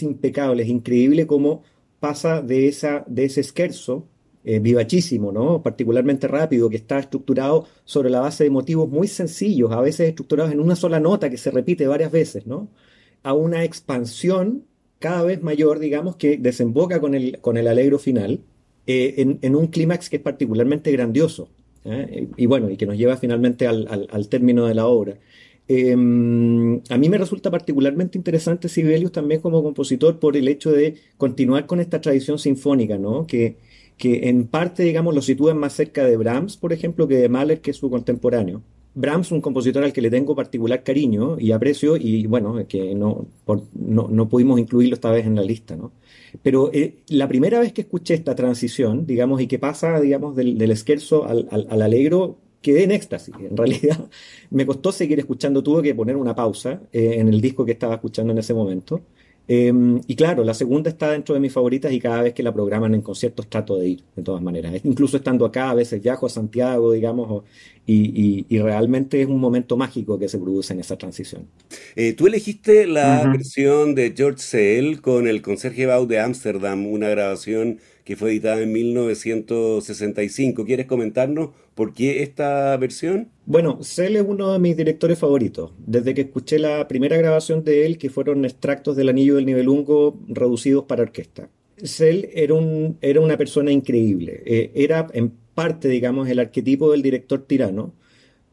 impecable, 0.03 0.63
es 0.63 0.69
increíble 0.69 1.27
cómo 1.27 1.63
pasa 2.01 2.43
de, 2.43 2.69
ese 2.69 3.41
esquerzo 3.41 4.07
eh, 4.45 4.59
vivachísimo, 4.59 5.33
¿no? 5.33 5.63
particularmente 5.63 6.29
rápido, 6.29 6.69
que 6.69 6.77
está 6.77 6.99
estructurado 6.99 7.67
sobre 7.85 8.11
la 8.11 8.21
base 8.21 8.45
de 8.45 8.51
motivos 8.51 8.89
muy 8.91 9.09
sencillos, 9.09 9.73
a 9.73 9.81
veces 9.81 10.09
estructurados 10.09 10.53
en 10.53 10.61
una 10.61 10.77
sola 10.77 11.01
nota 11.01 11.31
que 11.31 11.39
se 11.39 11.51
repite 11.51 11.87
varias 11.87 12.13
veces, 12.13 12.47
¿no? 12.47 12.69
a 13.23 13.33
una 13.35 13.65
expansión 13.65 14.65
cada 14.99 15.23
vez 15.23 15.43
mayor, 15.43 15.79
digamos, 15.79 16.17
que 16.17 16.37
desemboca 16.39 17.01
con 17.01 17.15
el 17.15 17.69
alegro 17.69 17.99
final 17.99 18.41
eh, 18.87 19.39
en, 19.41 19.57
un 19.57 19.69
clímax 19.69 20.11
que 20.11 20.17
es 20.17 20.23
particularmente 20.23 20.91
grandioso. 20.93 21.49
¿eh? 21.85 22.29
Y 22.37 22.47
bueno, 22.47 22.71
y 22.71 22.77
que 22.77 22.87
nos 22.87 22.97
lleva 22.97 23.17
finalmente 23.17 23.67
al, 23.67 24.09
al, 24.11 24.29
término 24.29 24.67
de 24.67 24.75
la 24.75 24.87
obra. 24.87 25.19
Eh, 25.69 25.93
a 25.93 25.97
mí 25.97 27.09
me 27.09 27.19
resulta 27.19 27.51
particularmente 27.51 28.19
interesante 28.19 28.69
Sibelius 28.69 29.13
también 29.13 29.41
como 29.41 29.63
compositor 29.63 30.19
por 30.19 30.37
el 30.37 30.49
hecho 30.49 30.73
de 30.73 30.97
continuar 31.17 31.67
con 31.67 31.81
esta 31.81 32.01
tradición 32.01 32.39
sinfónica, 32.39 32.99
¿no? 32.99 33.27
Que, 33.27 33.57
que 33.97 34.29
en 34.29 34.49
parte, 34.49 34.83
digamos, 34.83 35.15
lo 35.15 35.23
sitúa 35.23 35.55
más 35.55 35.75
cerca 35.75 36.05
de 36.05 36.17
Brahms, 36.17 36.57
por 36.57 36.73
ejemplo, 36.73 37.07
que 37.07 37.17
de 37.17 37.29
Mahler, 37.29 37.61
que 37.61 37.71
es 37.71 37.77
su 37.77 37.91
contemporáneo. 37.91 38.63
Brahms, 38.95 39.33
un 39.33 39.41
compositor 39.41 39.85
al 39.85 39.93
que 39.93 40.03
le 40.03 40.11
tengo 40.11 40.35
particular 40.35 40.83
cariño 40.83 41.39
y 41.39 41.53
aprecio, 41.53 41.97
y 41.97 42.27
bueno, 42.27 42.67
que 42.69 42.95
no, 42.95 43.27
por, 43.45 43.63
no, 43.75 44.09
no, 44.09 44.29
pudimos 44.29 44.61
incluirlo 44.61 44.95
esta 44.95 45.11
vez 45.11 45.27
en 45.27 45.35
la 45.35 45.43
lista, 45.43 45.77
¿no? 45.77 45.93
Pero 46.43 46.71
eh, 46.73 46.97
la 47.09 47.29
primera 47.29 47.59
vez 47.61 47.73
que 47.73 47.83
escuché 47.83 48.15
esta 48.15 48.35
transición, 48.35 49.07
digamos, 49.07 49.41
y 49.41 49.47
que 49.47 49.59
pasa, 49.59 50.01
digamos, 50.01 50.37
del, 50.37 50.59
del 50.59 50.71
esquerzo 50.71 51.27
al, 51.27 51.49
al, 51.51 51.67
al, 51.71 51.83
alegro, 51.83 52.39
quedé 52.61 52.85
en 52.85 52.93
éxtasis. 52.93 53.35
En 53.39 53.57
realidad, 53.57 54.09
me 54.51 54.67
costó 54.67 54.93
seguir 54.93 55.19
escuchando, 55.19 55.63
tuve 55.63 55.83
que 55.83 55.95
poner 55.95 56.17
una 56.17 56.35
pausa 56.35 56.83
eh, 56.93 57.17
en 57.19 57.29
el 57.29 57.41
disco 57.41 57.65
que 57.65 57.73
estaba 57.73 57.95
escuchando 57.95 58.33
en 58.33 58.39
ese 58.39 58.55
momento. 58.55 59.01
Eh, 59.49 59.73
y 60.07 60.15
claro, 60.15 60.45
la 60.45 60.55
segunda 60.55 60.89
está 60.89 61.11
dentro 61.11 61.35
de 61.35 61.41
mis 61.41 61.53
favoritas 61.53 61.93
y 61.93 62.01
cada 62.01 62.23
vez 62.23 62.33
que 62.33 62.43
la 62.43 62.53
programan 62.55 62.95
en 62.95 63.03
conciertos 63.03 63.49
trato 63.49 63.77
de 63.77 63.89
ir, 63.89 64.03
de 64.15 64.23
todas 64.23 64.41
maneras. 64.43 64.73
Incluso 64.85 65.17
estando 65.17 65.45
acá, 65.45 65.71
a 65.71 65.75
veces 65.75 66.03
viajo 66.03 66.27
a 66.27 66.29
Santiago, 66.29 66.93
digamos, 66.93 67.27
o, 67.31 67.45
y, 67.85 67.95
y, 67.95 68.47
y, 68.49 68.59
realmente 68.61 69.21
es 69.21 69.27
un 69.27 69.41
momento 69.41 69.77
mágico 69.77 70.19
que 70.19 70.29
se 70.29 70.39
produce 70.39 70.73
en 70.73 70.81
esa 70.81 70.97
transición. 70.97 71.49
Eh, 71.97 72.13
tú 72.13 72.29
elegiste 72.29 72.87
la 72.87 73.23
uh 73.23 73.27
-huh. 73.27 73.33
versión 73.33 73.95
de 73.97 74.15
George 74.17 74.39
Seel 74.39 75.01
con 75.01 75.27
el 75.27 75.43
Conserje 75.43 75.87
Bau 75.87 76.07
de 76.07 76.21
Ámsterdam, 76.21 76.87
una 76.87 77.09
grabación 77.09 77.81
que 78.05 78.17
fue 78.17 78.31
editada 78.31 78.61
en 78.63 78.73
1965. 78.73 80.65
¿Quieres 80.65 80.87
comentarnos 80.87 81.51
por 81.75 81.95
qué 81.95 82.23
esta 82.23 82.77
versión? 82.77 83.29
Bueno, 83.47 83.83
Seel 83.83 84.17
es 84.17 84.25
uno 84.27 84.53
de 84.53 84.59
mis 84.59 84.77
directores 84.77 85.19
favoritos. 85.19 85.73
Desde 85.79 86.15
que 86.15 86.23
escuché 86.23 86.59
la 86.59 86.89
primera 86.89 87.17
grabación 87.17 87.65
de 87.65 87.87
él, 87.87 87.99
que 87.99 88.11
fueron 88.11 88.45
extractos 88.45 88.97
del 88.97 89.09
Anillo 89.09 89.37
del 89.37 89.47
Nibelungo 89.47 90.19
reducidos 90.29 90.85
para 90.85 91.03
orquesta. 91.03 91.49
Seel 91.77 92.29
era, 92.33 92.55
un, 92.55 92.99
era 93.01 93.21
una 93.21 93.37
persona 93.37 93.73
increíble. 93.73 94.43
Eh, 94.47 94.71
era 94.75 95.07
en 95.13 95.33
parte, 95.55 95.89
digamos, 95.89 96.29
el 96.29 96.39
arquetipo 96.39 96.91
del 96.93 97.03
director 97.03 97.43
tirano, 97.47 97.95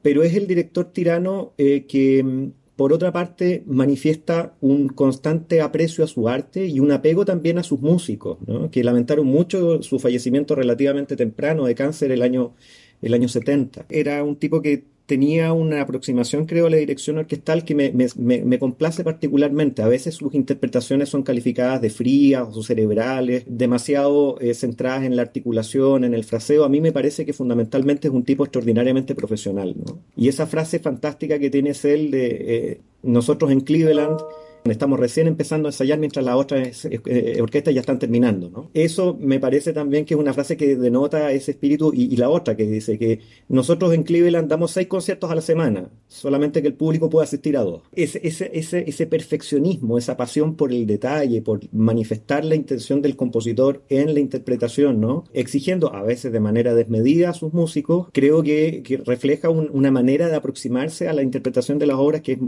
pero 0.01 0.23
es 0.23 0.35
el 0.35 0.47
director 0.47 0.85
tirano 0.91 1.53
eh, 1.57 1.85
que 1.87 2.51
por 2.79 2.93
otra 2.93 3.11
parte, 3.11 3.61
manifiesta 3.65 4.55
un 4.61 4.87
constante 4.87 5.59
aprecio 5.59 6.01
a 6.01 6.07
su 6.07 6.29
arte 6.29 6.65
y 6.65 6.79
un 6.79 6.93
apego 6.93 7.25
también 7.25 7.57
a 7.57 7.63
sus 7.63 7.81
músicos, 7.81 8.37
¿no? 8.47 8.71
que 8.71 8.85
lamentaron 8.85 9.27
mucho 9.27 9.83
su 9.83 9.99
fallecimiento 9.99 10.55
relativamente 10.55 11.17
temprano 11.17 11.65
de 11.65 11.75
cáncer 11.75 12.13
el 12.13 12.21
año, 12.21 12.53
el 13.01 13.13
año 13.13 13.27
70. 13.27 13.85
Era 13.89 14.23
un 14.23 14.37
tipo 14.37 14.61
que 14.61 14.85
tenía 15.09 15.53
una 15.53 15.81
aproximación, 15.81 16.45
creo, 16.45 16.67
a 16.67 16.69
la 16.69 16.77
dirección 16.77 17.17
orquestal 17.17 17.65
que 17.65 17.73
me, 17.73 17.91
me, 17.91 18.43
me, 18.45 18.59
complace 18.59 19.03
particularmente. 19.03 19.81
A 19.81 19.87
veces 19.87 20.13
sus 20.13 20.35
interpretaciones 20.35 21.09
son 21.09 21.23
calificadas 21.23 21.81
de 21.81 21.89
frías 21.89 22.47
o 22.53 22.61
cerebrales, 22.61 23.43
demasiado 23.47 24.39
eh, 24.39 24.53
centradas 24.53 25.05
en 25.05 25.15
la 25.15 25.23
articulación, 25.23 26.03
en 26.03 26.13
el 26.13 26.23
fraseo. 26.25 26.63
A 26.63 26.69
mí 26.69 26.79
me 26.79 26.91
parece 26.91 27.25
que 27.25 27.33
fundamentalmente 27.33 28.07
es 28.07 28.13
un 28.13 28.23
tipo 28.23 28.43
extraordinariamente 28.43 29.15
profesional. 29.15 29.75
¿no? 29.83 29.99
Y 30.15 30.27
esa 30.27 30.45
frase 30.45 30.77
fantástica 30.77 31.39
que 31.39 31.49
tiene 31.49 31.73
él 31.83 32.11
de 32.11 32.27
eh, 32.27 32.81
nosotros 33.01 33.49
en 33.49 33.61
Cleveland 33.61 34.19
Estamos 34.65 34.99
recién 34.99 35.27
empezando 35.27 35.67
a 35.67 35.71
ensayar 35.71 35.99
mientras 35.99 36.25
las 36.25 36.35
otras 36.35 36.85
eh, 36.85 37.37
orquestas 37.41 37.73
ya 37.73 37.79
están 37.79 37.99
terminando. 37.99 38.49
¿no? 38.49 38.69
Eso 38.73 39.17
me 39.19 39.39
parece 39.39 39.73
también 39.73 40.05
que 40.05 40.13
es 40.13 40.19
una 40.19 40.33
frase 40.33 40.57
que 40.57 40.75
denota 40.75 41.31
ese 41.31 41.51
espíritu 41.51 41.91
y, 41.93 42.13
y, 42.13 42.17
la 42.17 42.29
otra 42.29 42.55
que 42.55 42.65
dice 42.65 42.97
que 42.99 43.19
nosotros 43.47 43.93
en 43.93 44.03
Cleveland 44.03 44.49
damos 44.49 44.71
seis 44.71 44.87
conciertos 44.87 45.31
a 45.31 45.35
la 45.35 45.41
semana, 45.41 45.89
solamente 46.07 46.61
que 46.61 46.67
el 46.67 46.73
público 46.73 47.09
pueda 47.09 47.23
asistir 47.23 47.57
a 47.57 47.61
dos. 47.61 47.83
Ese, 47.93 48.19
ese, 48.23 48.51
ese, 48.53 48.83
ese 48.87 49.07
perfeccionismo, 49.07 49.97
esa 49.97 50.17
pasión 50.17 50.55
por 50.55 50.71
el 50.71 50.85
detalle, 50.85 51.41
por 51.41 51.61
manifestar 51.71 52.43
la 52.43 52.55
intención 52.55 53.01
del 53.01 53.15
compositor 53.15 53.83
en 53.89 54.13
la 54.13 54.19
interpretación, 54.19 54.99
¿no? 54.99 55.23
exigiendo 55.33 55.93
a 55.93 56.03
veces 56.03 56.31
de 56.31 56.39
manera 56.39 56.73
desmedida 56.73 57.29
a 57.29 57.33
sus 57.33 57.53
músicos, 57.53 58.07
creo 58.11 58.43
que, 58.43 58.83
que 58.83 58.97
refleja 58.97 59.49
un, 59.49 59.69
una 59.71 59.91
manera 59.91 60.27
de 60.27 60.35
aproximarse 60.35 61.07
a 61.07 61.13
la 61.13 61.23
interpretación 61.23 61.79
de 61.79 61.87
las 61.87 61.97
obras 61.97 62.21
que 62.21 62.33
es 62.33 62.39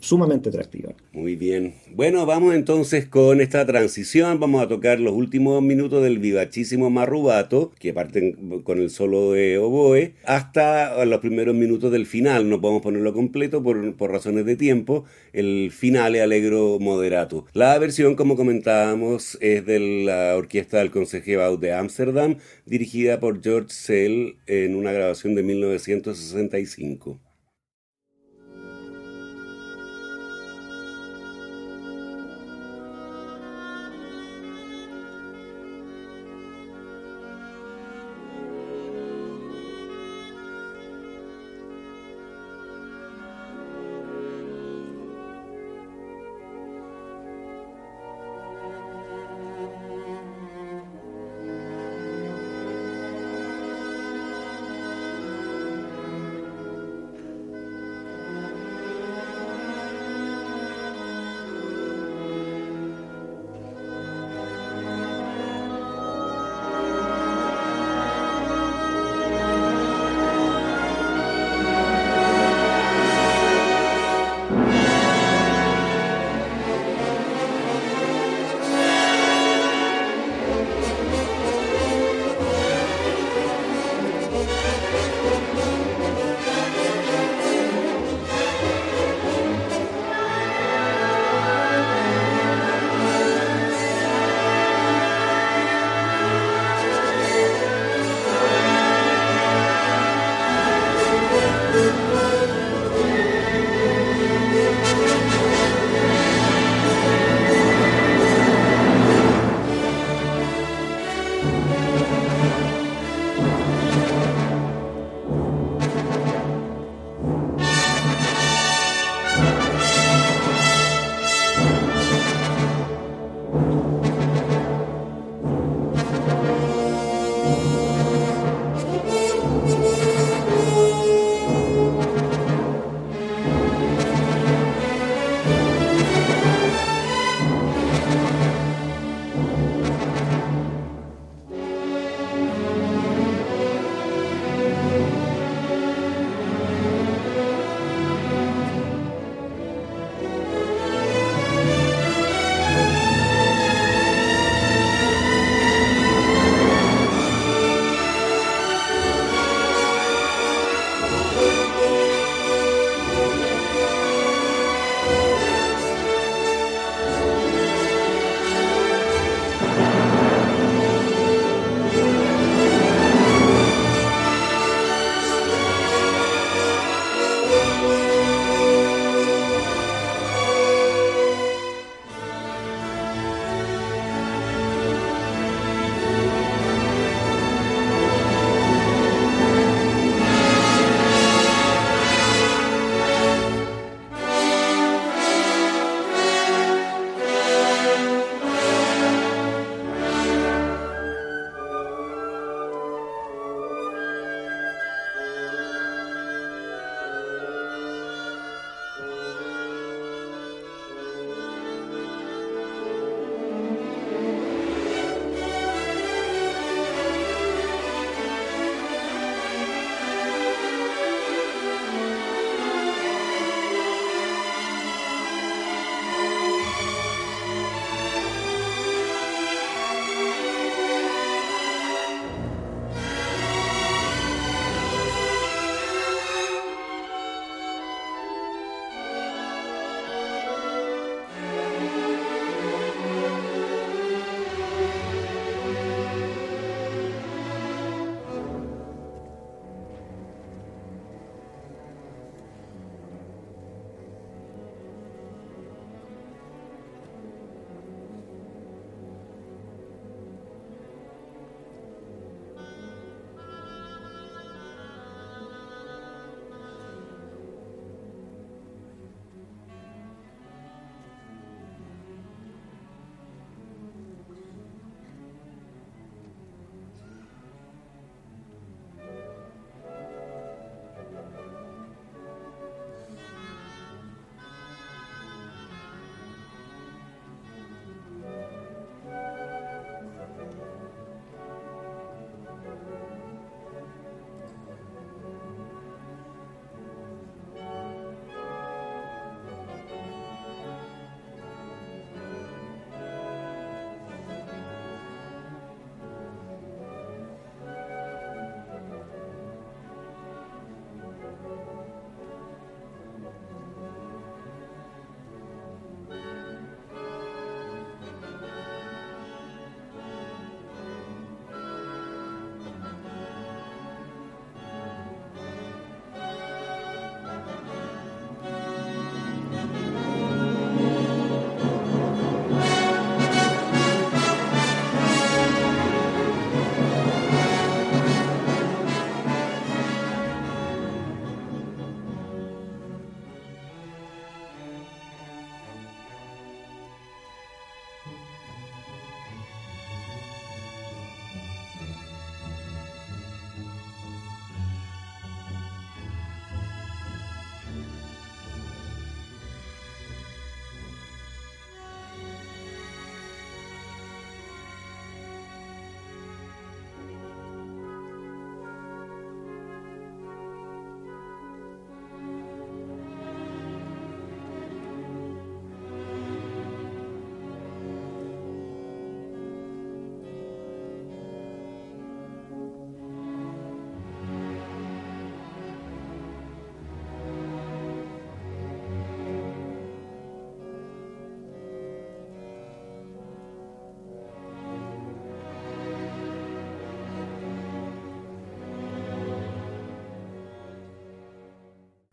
sumamente 0.00 0.48
atractiva. 0.48 0.94
Muy 1.12 1.36
bien. 1.36 1.59
Bueno, 1.92 2.26
vamos 2.26 2.54
entonces 2.54 3.06
con 3.06 3.40
esta 3.40 3.66
transición. 3.66 4.40
Vamos 4.40 4.62
a 4.62 4.68
tocar 4.68 5.00
los 5.00 5.12
últimos 5.12 5.62
minutos 5.62 6.02
del 6.02 6.18
vivachísimo 6.18 6.90
Marrubato, 6.90 7.72
que 7.78 7.92
parten 7.92 8.62
con 8.62 8.78
el 8.78 8.90
solo 8.90 9.32
de 9.32 9.58
oboe, 9.58 10.14
hasta 10.24 11.04
los 11.04 11.20
primeros 11.20 11.54
minutos 11.54 11.90
del 11.92 12.06
final. 12.06 12.48
No 12.48 12.60
podemos 12.60 12.82
ponerlo 12.82 13.12
completo 13.12 13.62
por, 13.62 13.96
por 13.96 14.10
razones 14.10 14.46
de 14.46 14.56
tiempo. 14.56 15.04
El 15.32 15.70
final 15.72 16.16
es 16.16 16.22
alegro 16.22 16.78
moderato. 16.80 17.46
La 17.52 17.78
versión, 17.78 18.14
como 18.14 18.36
comentábamos, 18.36 19.36
es 19.40 19.66
de 19.66 20.04
la 20.04 20.36
orquesta 20.36 20.78
del 20.78 20.90
Concertgebouw 20.90 21.58
de 21.58 21.72
Ámsterdam, 21.72 22.36
dirigida 22.66 23.20
por 23.20 23.42
George 23.42 23.70
Sell 23.70 24.36
en 24.46 24.74
una 24.74 24.92
grabación 24.92 25.34
de 25.34 25.42
1965. 25.42 27.20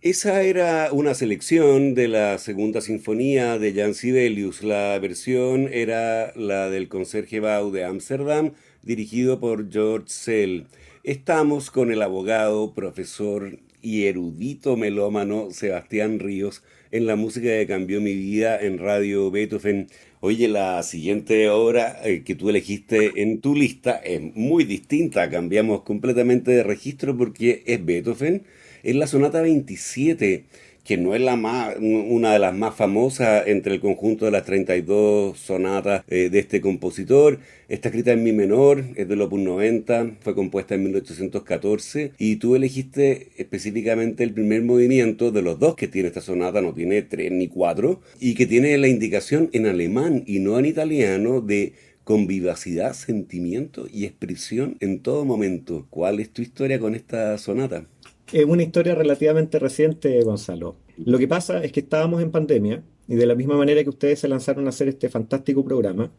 Esa 0.10 0.42
era 0.44 0.94
una 0.94 1.14
selección 1.14 1.94
de 1.94 2.08
la 2.08 2.38
segunda 2.38 2.80
sinfonía 2.80 3.60
de 3.60 3.74
Jan 3.74 3.94
Sibelius. 3.94 4.64
La 4.64 4.98
versión 5.00 5.68
era 5.70 6.32
la 6.34 6.70
del 6.70 6.88
Conserje 6.88 7.42
Bau 7.42 7.72
de 7.72 7.84
Ámsterdam, 7.84 8.54
dirigido 8.84 9.42
por 9.42 9.70
George 9.70 10.08
Sell. 10.08 10.68
Estamos 11.04 11.72
con 11.72 11.92
el 11.92 12.02
abogado, 12.02 12.74
profesor 12.74 13.60
y 13.82 14.06
erudito 14.06 14.78
melómano 14.78 15.50
Sebastián 15.52 16.20
Ríos 16.20 16.64
en 16.92 17.06
la 17.06 17.16
música 17.16 17.48
que 17.48 17.68
cambió 17.68 18.02
mi 18.02 18.14
vida 18.14 18.60
en 18.60 18.78
Radio 18.78 19.30
Beethoven. 19.32 19.88
Oye, 20.20 20.48
la 20.48 20.82
siguiente 20.84 21.50
obra 21.50 22.00
eh, 22.04 22.24
que 22.24 22.36
tú 22.36 22.50
elegiste 22.50 23.22
en 23.22 23.42
tu 23.42 23.56
lista 23.56 23.98
es 23.98 24.22
muy 24.36 24.64
distinta, 24.64 25.30
cambiamos 25.30 25.84
completamente 25.84 26.52
de 26.52 26.64
registro 26.64 27.16
porque 27.18 27.64
es 27.66 27.86
Beethoven 27.86 28.44
es 28.84 28.96
la 28.96 29.08
sonata 29.08 29.42
27, 29.42 30.46
que 30.88 30.98
no 30.98 31.14
es 31.14 31.22
la 31.22 31.36
más, 31.36 31.76
una 31.80 32.32
de 32.32 32.40
las 32.40 32.56
más 32.56 32.74
famosas 32.74 33.46
entre 33.48 33.74
el 33.74 33.82
conjunto 33.82 34.24
de 34.24 34.32
las 34.32 34.46
32 34.46 35.38
sonatas 35.38 36.06
eh, 36.08 36.30
de 36.30 36.40
este 36.40 36.62
compositor. 36.62 37.40
Está 37.68 37.90
escrita 37.90 38.14
en 38.14 38.24
mi 38.24 38.32
menor, 38.32 38.86
es 38.96 39.06
del 39.10 39.22
Opus 39.22 39.42
90, 39.42 40.16
fue 40.22 40.34
compuesta 40.34 40.76
en 40.76 40.84
1814 40.84 42.14
y 42.18 42.38
tú 42.38 42.56
elegiste 42.56 43.32
específicamente 43.36 44.24
el 44.24 44.34
primer 44.34 44.64
movimiento 44.64 45.32
de 45.32 45.42
los 45.42 45.60
dos 45.60 45.76
que 45.76 45.90
tiene 45.90 46.08
esta 46.08 46.22
sonata, 46.22 46.62
no 46.62 46.74
tiene 46.74 47.02
tres 47.02 47.34
ni 47.34 47.50
cuatro, 47.50 48.00
y 48.22 48.34
que 48.36 48.46
tiene 48.46 48.78
la 48.78 48.88
indicación 48.88 49.50
en 49.52 49.66
alemán 49.66 50.24
y 50.26 50.40
no 50.40 50.58
en 50.58 50.68
italiano 50.68 51.42
de 51.42 51.74
con 52.06 52.28
vivacidad, 52.28 52.94
sentimiento 52.94 53.88
y 53.92 54.06
expresión 54.06 54.78
en 54.80 55.02
todo 55.02 55.26
momento. 55.26 55.86
¿Cuál 55.90 56.22
es 56.22 56.30
tu 56.30 56.42
historia 56.42 56.80
con 56.80 56.96
esta 56.96 57.38
sonata? 57.38 57.86
Es 58.32 58.44
una 58.46 58.64
historia 58.64 58.94
relativamente 58.94 59.58
reciente, 59.58 60.22
Gonzalo. 60.22 60.76
Lo 60.98 61.18
que 61.18 61.28
pasa 61.28 61.64
es 61.64 61.72
que 61.72 61.80
estábamos 61.80 62.22
en 62.22 62.32
pandemia 62.32 62.84
y 63.08 63.16
de 63.16 63.26
la 63.26 63.36
misma 63.36 63.56
manera 63.56 63.82
que 63.84 63.90
ustedes 63.90 64.20
se 64.20 64.28
lanzaron 64.28 64.66
a 64.66 64.70
hacer 64.70 64.90
este 64.90 65.08
fantástico 65.08 65.64
programa, 65.64 66.12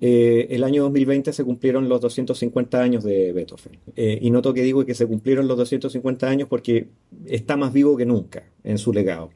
eh, 0.00 0.46
el 0.50 0.62
año 0.62 0.84
2020 0.84 1.32
se 1.32 1.44
cumplieron 1.44 1.88
los 1.88 2.00
250 2.00 2.80
años 2.80 3.02
de 3.02 3.32
Beethoven. 3.32 3.78
Eh, 3.96 4.18
y 4.22 4.30
noto 4.30 4.54
que 4.54 4.62
digo 4.62 4.86
que 4.86 4.94
se 4.94 5.06
cumplieron 5.06 5.48
los 5.48 5.56
250 5.56 6.28
años 6.28 6.48
porque 6.48 6.88
está 7.26 7.56
más 7.56 7.72
vivo 7.72 7.96
que 7.96 8.06
nunca 8.06 8.44
en 8.62 8.78
su 8.78 8.92
legado. 8.92 9.30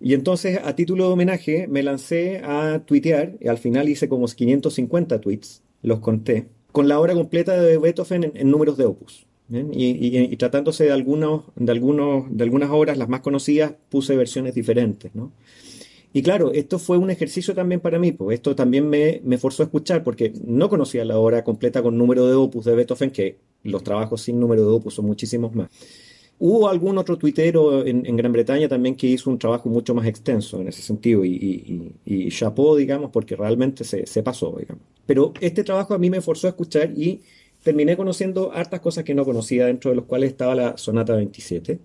Y 0.00 0.12
entonces, 0.12 0.60
a 0.62 0.76
título 0.76 1.06
de 1.06 1.12
homenaje, 1.12 1.66
me 1.66 1.82
lancé 1.82 2.42
a 2.44 2.84
tuitear, 2.84 3.36
y 3.40 3.48
al 3.48 3.58
final 3.58 3.88
hice 3.88 4.08
como 4.08 4.26
550 4.26 5.20
tweets, 5.20 5.62
los 5.82 6.00
conté, 6.00 6.46
con 6.70 6.86
la 6.86 7.00
obra 7.00 7.14
completa 7.14 7.60
de 7.60 7.78
Beethoven 7.78 8.32
en 8.34 8.50
números 8.50 8.76
de 8.76 8.84
opus. 8.84 9.27
Y, 9.50 10.36
tratándose 10.36 10.84
de, 10.84 10.92
algunos, 10.92 11.44
de, 11.56 11.72
algunos, 11.72 12.24
de 12.36 12.44
algunas 12.44 12.70
obras, 12.70 12.98
las 12.98 13.08
más 13.08 13.20
conocidas, 13.20 13.74
puse 13.88 14.14
versiones 14.16 14.54
diferentes. 14.54 15.14
¿no? 15.14 15.32
Y 16.12 16.22
claro, 16.22 16.52
esto 16.52 16.78
fue 16.78 16.98
un 16.98 17.10
ejercicio 17.10 17.54
también 17.54 17.80
para 17.80 17.98
mí, 17.98 18.12
pues 18.12 18.36
esto 18.36 18.54
también 18.54 18.88
me, 18.88 19.20
me 19.24 19.38
forzó 19.38 19.62
a 19.62 19.66
escuchar, 19.66 20.04
porque 20.04 20.32
no 20.44 20.68
conocía 20.68 21.04
la 21.04 21.18
obra 21.18 21.44
completa 21.44 21.82
con 21.82 21.96
número 21.96 22.26
de 22.26 22.34
opus 22.34 22.64
de 22.66 22.74
Beethoven, 22.74 23.10
que 23.10 23.38
los 23.62 23.82
trabajos 23.82 24.22
sin 24.22 24.38
número 24.38 24.62
de 24.62 24.68
opus 24.68 24.94
son 24.94 25.06
muchísimos 25.06 25.54
más. 25.54 25.68
Hubo 26.40 26.68
algún 26.68 26.98
otro 26.98 27.18
tuitero 27.18 27.84
en, 27.84 28.16
Gran 28.16 28.32
Bretaña 28.32 28.68
también 28.68 28.94
que 28.94 29.08
hizo 29.08 29.28
un 29.28 29.38
trabajo 29.38 29.68
mucho 29.68 29.92
más 29.92 30.06
extenso 30.06 30.60
en 30.60 30.68
ese 30.68 30.82
sentido 30.82 31.24
y, 31.24 31.32
y, 31.34 31.94
y 32.04 32.30
chapó, 32.30 32.76
digamos, 32.76 33.10
porque 33.10 33.34
realmente 33.34 33.82
se, 33.82 34.06
se 34.06 34.22
pasó, 34.22 34.54
digamos. 34.56 34.84
Pero 35.04 35.32
este 35.40 35.64
trabajo 35.64 35.94
a 35.94 35.98
mí 35.98 36.10
me 36.10 36.20
forzó 36.20 36.46
a 36.46 36.50
escuchar 36.50 36.92
y 36.96 37.22
terminé 37.68 37.98
conociendo 37.98 38.50
hartas 38.54 38.80
cosas 38.80 39.04
que 39.04 39.14
no 39.14 39.26
conocía, 39.26 39.66
dentro 39.66 39.90
de 39.90 39.96
los 39.96 40.06
cuales 40.06 40.30
estaba 40.30 40.54
la 40.54 40.78
Sonata 40.78 41.14
27, 41.14 41.78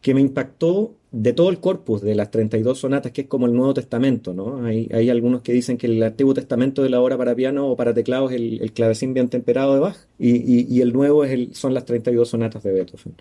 que 0.00 0.14
me 0.14 0.20
impactó 0.20 0.94
de 1.10 1.32
todo 1.32 1.50
el 1.50 1.58
corpus 1.58 2.02
de 2.02 2.14
las 2.14 2.30
32 2.30 2.78
sonatas, 2.78 3.10
que 3.10 3.22
es 3.22 3.26
como 3.26 3.46
el 3.46 3.52
Nuevo 3.52 3.74
Testamento, 3.74 4.32
¿no? 4.32 4.64
Hay, 4.64 4.88
hay 4.92 5.10
algunos 5.10 5.42
que 5.42 5.52
dicen 5.52 5.76
que 5.76 5.88
el 5.88 6.00
Antiguo 6.04 6.34
Testamento 6.34 6.84
de 6.84 6.88
la 6.88 7.00
obra 7.00 7.18
para 7.18 7.34
piano 7.34 7.66
o 7.66 7.74
para 7.74 7.92
teclado 7.92 8.30
es 8.30 8.36
el, 8.36 8.70
clavecín 8.72 9.12
bien 9.12 9.28
temperado 9.28 9.74
de 9.74 9.80
Bach, 9.80 9.96
y, 10.16 10.80
el 10.80 10.92
nuevo 10.92 11.24
es 11.24 11.32
el, 11.32 11.52
son 11.56 11.74
las 11.74 11.84
32 11.84 12.28
sonatas 12.28 12.62
de 12.62 12.72
Beethoven. 12.72 13.16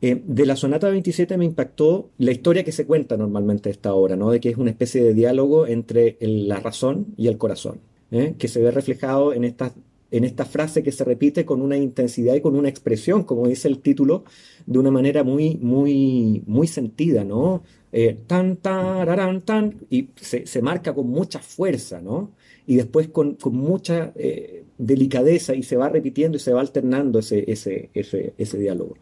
Eh, 0.00 0.22
de 0.24 0.46
la 0.46 0.54
sonata 0.54 0.88
27 0.88 1.36
me 1.36 1.46
impactó 1.46 2.10
la 2.18 2.30
historia 2.30 2.62
que 2.62 2.70
se 2.70 2.86
cuenta 2.86 3.16
normalmente 3.16 3.70
de 3.70 3.72
esta 3.72 3.92
obra, 3.92 4.14
¿no? 4.14 4.30
de 4.30 4.38
que 4.38 4.50
es 4.50 4.56
una 4.56 4.70
especie 4.70 5.02
de 5.02 5.14
diálogo 5.14 5.66
entre 5.66 6.16
la 6.20 6.60
razón 6.60 7.06
y 7.16 7.26
el 7.26 7.38
corazón, 7.38 7.80
¿eh? 8.12 8.36
que 8.38 8.46
se 8.46 8.62
ve 8.62 8.70
reflejado 8.70 9.32
en 9.32 9.42
estas 9.42 9.72
en 10.10 10.24
esta 10.24 10.44
frase 10.44 10.82
que 10.82 10.92
se 10.92 11.04
repite 11.04 11.44
con 11.44 11.62
una 11.62 11.76
intensidad 11.76 12.34
y 12.34 12.40
con 12.40 12.56
una 12.56 12.68
expresión, 12.68 13.24
como 13.24 13.48
dice 13.48 13.68
el 13.68 13.78
título, 13.78 14.24
de 14.66 14.78
una 14.78 14.90
manera 14.90 15.24
muy, 15.24 15.56
muy, 15.56 16.42
muy 16.46 16.66
sentida, 16.66 17.24
¿no? 17.24 17.62
Eh, 17.92 18.16
tan, 18.26 18.56
tan, 18.56 19.40
tan, 19.42 19.74
y 19.90 20.08
se, 20.16 20.62
marca 20.62 20.94
con 20.94 21.08
mucha 21.08 21.38
fuerza, 21.38 22.00
¿no? 22.00 22.32
Y 22.66 22.76
después 22.76 23.08
con, 23.08 23.38
mucha 23.52 24.12
eh, 24.16 24.64
delicadeza 24.76 25.54
y 25.54 25.62
se 25.62 25.76
va 25.76 25.88
repitiendo 25.88 26.36
y 26.36 26.40
se 26.40 26.52
va 26.52 26.60
alternando 26.60 27.20
ese, 27.20 27.44
ese, 27.50 27.90
ese 27.94 28.58
diálogo. 28.58 28.96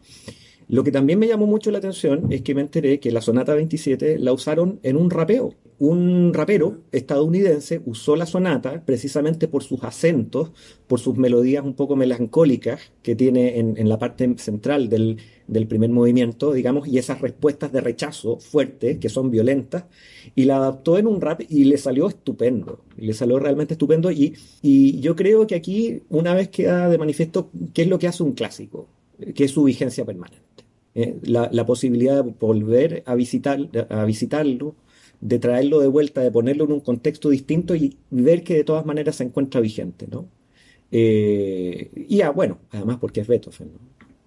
Lo 0.67 0.83
que 0.83 0.91
también 0.91 1.19
me 1.19 1.27
llamó 1.27 1.45
mucho 1.45 1.69
la 1.69 1.77
atención 1.77 2.31
es 2.31 2.41
que 2.41 2.55
me 2.55 2.61
enteré 2.61 2.99
que 2.99 3.11
la 3.11 3.21
sonata 3.21 3.53
27 3.53 4.17
la 4.17 4.33
usaron 4.33 4.79
en 4.81 4.97
un 4.97 5.11
rapeo. 5.11 5.53
Un 5.77 6.33
rapero 6.33 6.79
estadounidense 6.91 7.81
usó 7.85 8.15
la 8.15 8.25
sonata 8.25 8.81
precisamente 8.83 9.47
por 9.47 9.61
sus 9.61 9.83
acentos, 9.83 10.51
por 10.87 10.99
sus 10.99 11.17
melodías 11.17 11.63
un 11.65 11.75
poco 11.75 11.95
melancólicas 11.95 12.93
que 13.03 13.15
tiene 13.15 13.59
en, 13.59 13.89
la 13.89 13.99
parte 13.99 14.33
central 14.37 14.89
del, 14.89 15.17
primer 15.67 15.89
movimiento, 15.91 16.53
digamos, 16.53 16.87
y 16.87 16.97
esas 16.97 17.21
respuestas 17.21 17.71
de 17.71 17.81
rechazo 17.81 18.39
fuertes, 18.39 18.97
que 18.97 19.09
son 19.09 19.29
violentas, 19.29 19.83
y 20.33 20.45
la 20.45 20.55
adaptó 20.57 20.97
en 20.97 21.07
un 21.07 21.21
rap 21.21 21.41
y 21.47 21.65
le 21.65 21.77
salió 21.77 22.07
estupendo, 22.07 22.79
le 22.97 23.13
salió 23.13 23.37
realmente 23.37 23.73
estupendo, 23.73 24.11
y, 24.11 24.33
y 24.61 24.99
yo 25.01 25.15
creo 25.15 25.45
que 25.45 25.55
aquí 25.55 26.03
una 26.09 26.33
vez 26.33 26.49
queda 26.49 26.89
de 26.89 26.97
manifiesto 26.97 27.51
qué 27.73 27.83
es 27.83 27.87
lo 27.89 27.99
que 27.99 28.07
hace 28.07 28.23
un 28.23 28.31
clásico, 28.31 28.87
que 29.33 29.45
es 29.45 29.51
su 29.51 29.63
vigencia 29.63 30.05
permanente. 30.05 30.45
Eh, 30.95 31.17
la, 31.23 31.65
posibilidad 31.65 32.23
de 32.23 32.33
volver 32.39 33.03
a, 33.05 33.15
visitar, 33.15 33.59
a 33.89 34.05
visitarlo, 34.05 34.75
de 35.19 35.39
traerlo 35.39 35.79
de 35.81 35.87
vuelta, 35.87 36.21
de 36.21 36.31
ponerlo 36.31 36.63
en 36.65 36.71
un 36.71 36.79
contexto 36.79 37.29
distinto 37.29 37.75
y 37.75 37.97
ver 38.11 38.43
que 38.43 38.55
de 38.55 38.63
todas 38.63 38.85
maneras 38.85 39.17
se 39.17 39.25
encuentra 39.25 39.59
vigente, 39.59 40.07
¿no? 40.09 40.27
Eh, 40.91 41.91
y 42.07 42.21
ah, 42.21 42.29
bueno, 42.29 42.59
además 42.71 42.97
porque 43.01 43.21
es 43.21 43.27
Beethoven, 43.27 43.71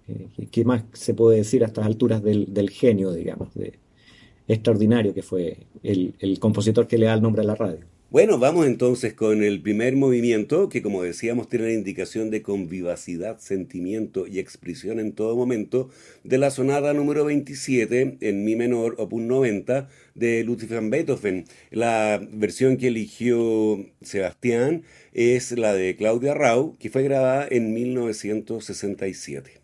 eh, 0.07 0.47
¿Qué 0.51 0.65
más 0.65 0.83
se 0.93 1.13
puede 1.13 1.37
decir 1.37 1.63
a 1.63 1.67
estas 1.67 1.85
alturas 1.85 2.21
del, 2.23 2.69
genio, 2.69 3.11
digamos, 3.13 3.53
de, 3.55 3.79
extraordinario 4.47 5.13
que 5.13 5.23
fue 5.23 5.67
el, 5.83 6.13
el 6.19 6.39
compositor 6.39 6.87
que 6.87 6.97
le 6.97 7.07
da 7.07 7.13
el 7.15 7.21
nombre 7.21 7.41
a 7.41 7.45
la 7.45 7.55
radio? 7.55 7.85
Bueno, 8.11 8.39
vamos 8.39 8.65
entonces 8.65 9.13
con 9.13 9.43
el 9.43 9.61
primer 9.61 9.95
movimiento, 9.95 10.67
que 10.67 10.81
como 10.81 11.03
decíamos 11.03 11.47
tiene 11.47 11.65
la 11.65 11.73
indicación 11.73 12.31
de 12.31 12.41
con 12.41 12.67
vivacidad, 12.67 13.37
sentimiento 13.37 14.25
y 14.25 14.39
expresión 14.39 14.99
en 14.99 15.11
todo 15.13 15.35
momento, 15.35 15.91
de 16.23 16.39
la 16.39 16.49
sonada 16.49 16.95
número 16.95 17.23
27 17.25 18.17
en 18.19 18.45
mi 18.45 18.55
menor, 18.55 18.95
opus 18.97 19.21
90, 19.21 19.89
de 20.15 20.43
Ludwig 20.43 20.71
van 20.71 20.89
Beethoven. 20.89 21.45
La 21.69 22.19
versión 22.31 22.77
que 22.77 22.87
eligió 22.87 23.85
Sebastián 24.01 24.81
es 25.13 25.51
la 25.51 25.75
de 25.75 25.95
Claudia 25.95 26.33
Rau, 26.33 26.77
que 26.79 26.89
fue 26.89 27.03
grabada 27.03 27.47
en 27.47 27.75
1967. 27.75 29.58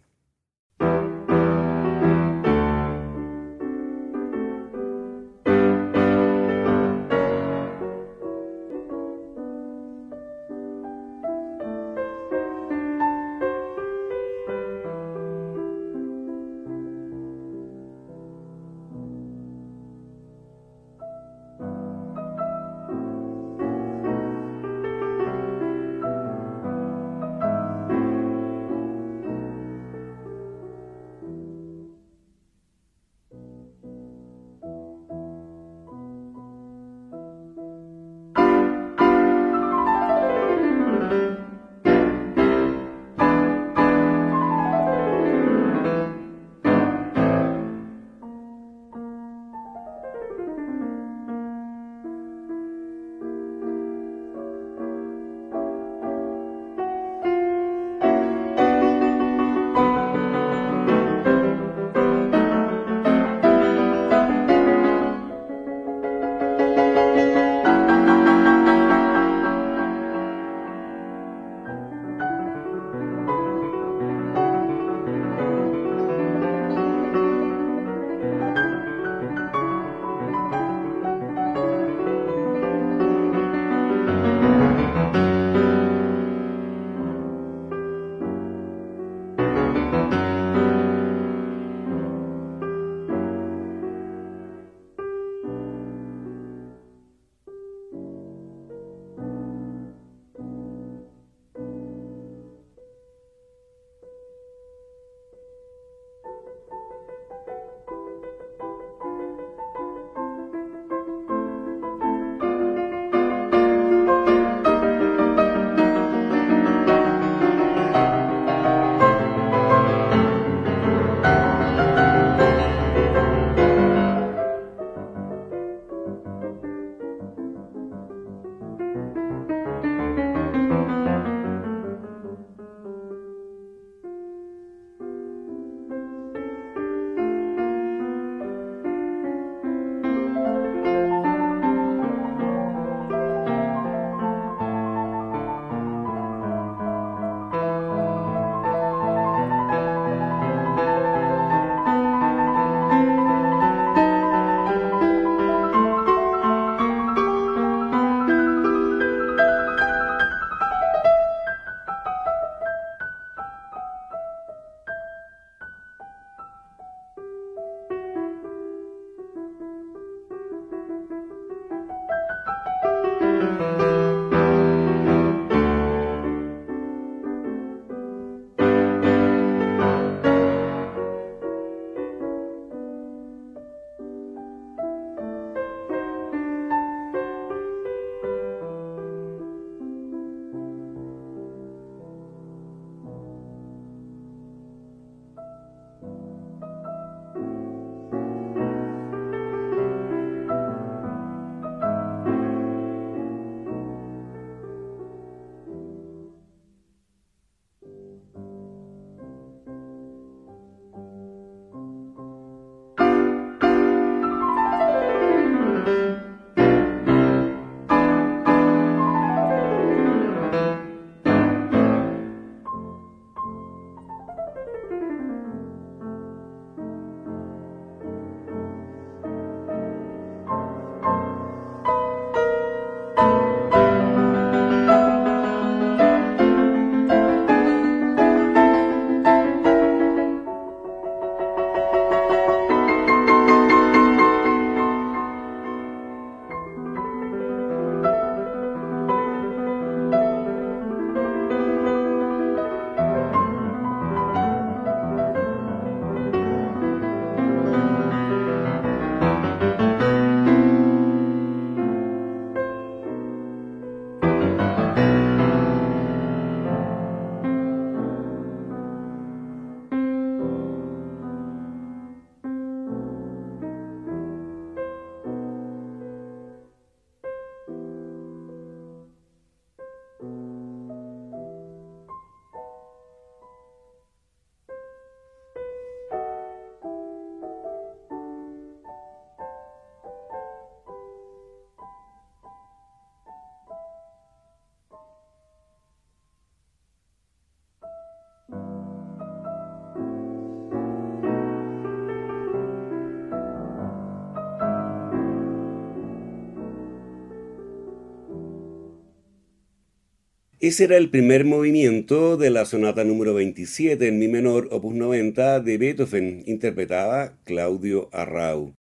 Ese 310.65 310.85
era 310.85 310.97
el 310.97 311.11
primer 311.11 311.45
movimiento 311.45 312.37
de 312.37 312.49
la 312.49 312.65
sonata 312.65 313.03
número 313.03 313.35
27 313.35 314.07
en 314.07 314.17
mi 314.17 314.27
menor, 314.27 314.67
opus 314.71 314.95
90 314.95 315.59
de 315.59 315.77
Beethoven, 315.77 316.41
interpretada 316.47 317.37
Claudio 317.43 318.09
Arrau. 318.11 318.73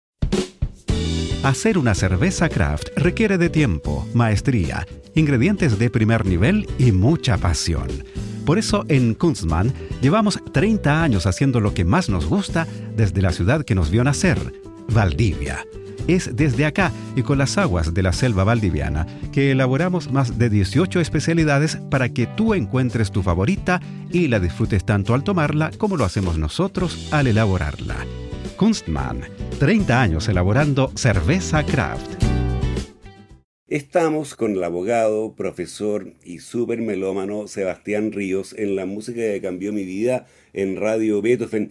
Hacer 1.43 1.79
una 1.79 1.97
cerveza 1.97 2.49
craft 2.49 2.91
requiere 2.95 3.37
de 3.37 3.51
tiempo, 3.51 4.07
maestría, 4.15 4.87
ingredientes 5.17 5.77
de 5.77 5.91
primer 5.91 6.25
nivel 6.25 6.69
y 6.79 6.93
mucha 6.93 7.37
pasión. 7.37 7.89
Por 8.47 8.61
eso 8.61 8.85
en 8.87 9.15
Kunstmann 9.15 9.73
llevamos 10.01 10.39
30 10.53 11.03
años 11.03 11.27
haciendo 11.27 11.59
lo 11.59 11.75
que 11.75 11.85
más 11.85 12.09
nos 12.09 12.27
gusta 12.27 12.69
desde 12.97 13.23
la 13.23 13.33
ciudad 13.33 13.65
que 13.65 13.75
nos 13.75 13.91
vio 13.91 14.05
nacer, 14.05 14.39
Valdivia. 14.87 15.67
Es 16.09 16.35
desde 16.35 16.67
acá 16.67 16.93
y 17.17 17.23
con 17.23 17.39
las 17.39 17.59
aguas 17.59 17.95
de 17.95 18.03
la 18.03 18.13
selva 18.13 18.45
valdiviana 18.45 19.07
que 19.33 19.51
elaboramos 19.51 20.11
más 20.11 20.39
de 20.39 20.51
18 20.51 21.01
especialidades 21.01 21.77
para 21.91 22.09
que 22.09 22.27
tú 22.27 22.55
encuentres 22.55 23.13
tu 23.13 23.23
favorita 23.23 23.81
y 24.11 24.29
la 24.29 24.41
disfrutes 24.41 24.85
tanto 24.85 25.15
al 25.15 25.25
tomarla 25.25 25.71
como 25.79 25.97
lo 25.97 26.05
hacemos 26.05 26.39
nosotros 26.39 27.09
al 27.13 27.27
elaborarla. 27.27 27.97
Kunstmann, 28.57 29.23
30 29.59 30.01
años 30.01 30.29
elaborando 30.29 30.93
cerveza 30.95 31.65
craft. 31.65 32.23
Estamos 33.73 34.35
con 34.35 34.53
el 34.53 34.65
abogado, 34.65 35.35
profesor 35.35 36.13
y 36.23 36.41
super 36.41 36.83
melómano 36.83 37.49
Sebastián 37.49 38.13
Ríos 38.13 38.55
en 38.59 38.77
la 38.77 38.85
música 38.85 39.23
que 39.23 39.41
cambió 39.41 39.73
mi 39.73 39.85
vida 39.85 40.27
en 40.53 40.77
Radio 40.77 41.23
Beethoven. 41.23 41.71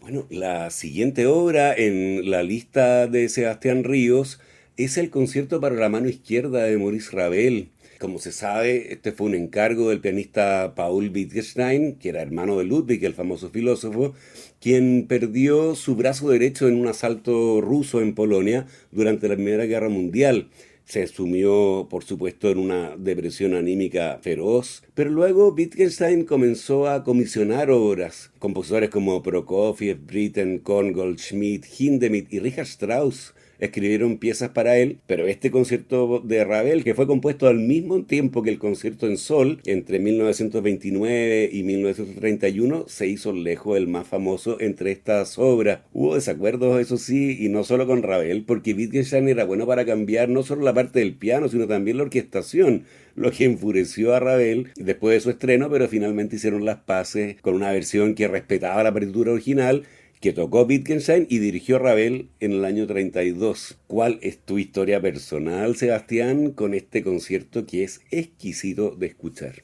Bueno, 0.00 0.26
la 0.30 0.70
siguiente 0.70 1.26
obra 1.26 1.74
en 1.74 2.30
la 2.30 2.42
lista 2.42 3.06
de 3.06 3.28
Sebastián 3.28 3.84
Ríos 3.84 4.40
es 4.78 4.96
el 4.96 5.10
concierto 5.10 5.60
para 5.60 5.74
la 5.74 5.90
mano 5.90 6.08
izquierda 6.08 6.64
de 6.64 6.78
Maurice 6.78 7.14
Ravel. 7.14 7.68
Como 7.98 8.18
se 8.18 8.32
sabe, 8.32 8.94
este 8.94 9.12
fue 9.12 9.26
un 9.26 9.34
encargo 9.34 9.90
del 9.90 10.00
pianista 10.00 10.74
Paul 10.74 11.10
Wittgenstein, 11.14 11.96
que 11.96 12.08
era 12.08 12.22
hermano 12.22 12.56
de 12.56 12.64
Ludwig, 12.64 13.04
el 13.04 13.12
famoso 13.12 13.50
filósofo, 13.50 14.14
quien 14.58 15.04
perdió 15.06 15.74
su 15.74 15.96
brazo 15.96 16.30
derecho 16.30 16.66
en 16.66 16.76
un 16.76 16.86
asalto 16.86 17.60
ruso 17.60 18.00
en 18.00 18.14
Polonia 18.14 18.66
durante 18.92 19.28
la 19.28 19.34
Primera 19.34 19.66
Guerra 19.66 19.90
Mundial 19.90 20.48
se 20.84 21.06
sumió, 21.06 21.86
por 21.88 22.04
supuesto, 22.04 22.50
en 22.50 22.58
una 22.58 22.96
depresión 22.96 23.54
anímica 23.54 24.18
feroz, 24.22 24.82
pero 24.94 25.10
luego 25.10 25.52
Wittgenstein 25.52 26.24
comenzó 26.24 26.88
a 26.88 27.04
comisionar 27.04 27.70
obras. 27.70 28.30
Compositores 28.38 28.90
como 28.90 29.22
Prokofiev, 29.22 29.98
Britten, 30.04 30.58
Korn, 30.58 30.92
Goldschmidt, 30.92 31.66
Hindemith 31.78 32.32
y 32.32 32.40
Richard 32.40 32.66
Strauss 32.66 33.34
escribieron 33.60 34.18
piezas 34.18 34.50
para 34.50 34.76
él, 34.78 34.98
pero 35.06 35.26
este 35.26 35.50
concierto 35.50 36.20
de 36.24 36.44
Ravel, 36.44 36.84
que 36.84 36.94
fue 36.94 37.06
compuesto 37.06 37.46
al 37.46 37.58
mismo 37.58 38.04
tiempo 38.04 38.42
que 38.42 38.50
el 38.50 38.58
concierto 38.58 39.06
en 39.06 39.16
Sol, 39.16 39.60
entre 39.64 39.98
1929 39.98 41.50
y 41.52 41.62
1931, 41.62 42.84
se 42.88 43.06
hizo 43.06 43.32
lejos 43.32 43.76
el 43.76 43.88
más 43.88 44.06
famoso 44.06 44.60
entre 44.60 44.92
estas 44.92 45.38
obras. 45.38 45.80
Hubo 45.92 46.14
desacuerdos, 46.14 46.80
eso 46.80 46.96
sí, 46.96 47.36
y 47.38 47.48
no 47.48 47.64
solo 47.64 47.86
con 47.86 48.02
Ravel, 48.02 48.44
porque 48.44 48.74
Wittgenstein 48.74 49.28
era 49.28 49.44
bueno 49.44 49.66
para 49.66 49.84
cambiar 49.84 50.28
no 50.28 50.42
solo 50.42 50.62
la 50.62 50.74
parte 50.74 51.00
del 51.00 51.14
piano, 51.14 51.48
sino 51.48 51.66
también 51.66 51.98
la 51.98 52.04
orquestación 52.04 52.84
lo 53.14 53.30
que 53.30 53.44
enfureció 53.44 54.14
a 54.14 54.20
Ravel 54.20 54.70
después 54.76 55.14
de 55.14 55.20
su 55.20 55.30
estreno, 55.30 55.68
pero 55.70 55.88
finalmente 55.88 56.36
hicieron 56.36 56.64
las 56.64 56.78
paces 56.78 57.36
con 57.42 57.54
una 57.54 57.72
versión 57.72 58.14
que 58.14 58.28
respetaba 58.28 58.82
la 58.82 58.94
partitura 58.94 59.32
original 59.32 59.84
que 60.20 60.32
tocó 60.34 60.64
Wittgenstein 60.64 61.26
y 61.30 61.38
dirigió 61.38 61.78
Ravel 61.78 62.28
en 62.40 62.52
el 62.52 62.64
año 62.66 62.86
32. 62.86 63.78
¿Cuál 63.86 64.18
es 64.20 64.38
tu 64.38 64.58
historia 64.58 65.00
personal, 65.00 65.76
Sebastián, 65.76 66.50
con 66.50 66.74
este 66.74 67.02
concierto 67.02 67.64
que 67.64 67.84
es 67.84 68.02
exquisito 68.10 68.90
de 68.90 69.06
escuchar? 69.06 69.62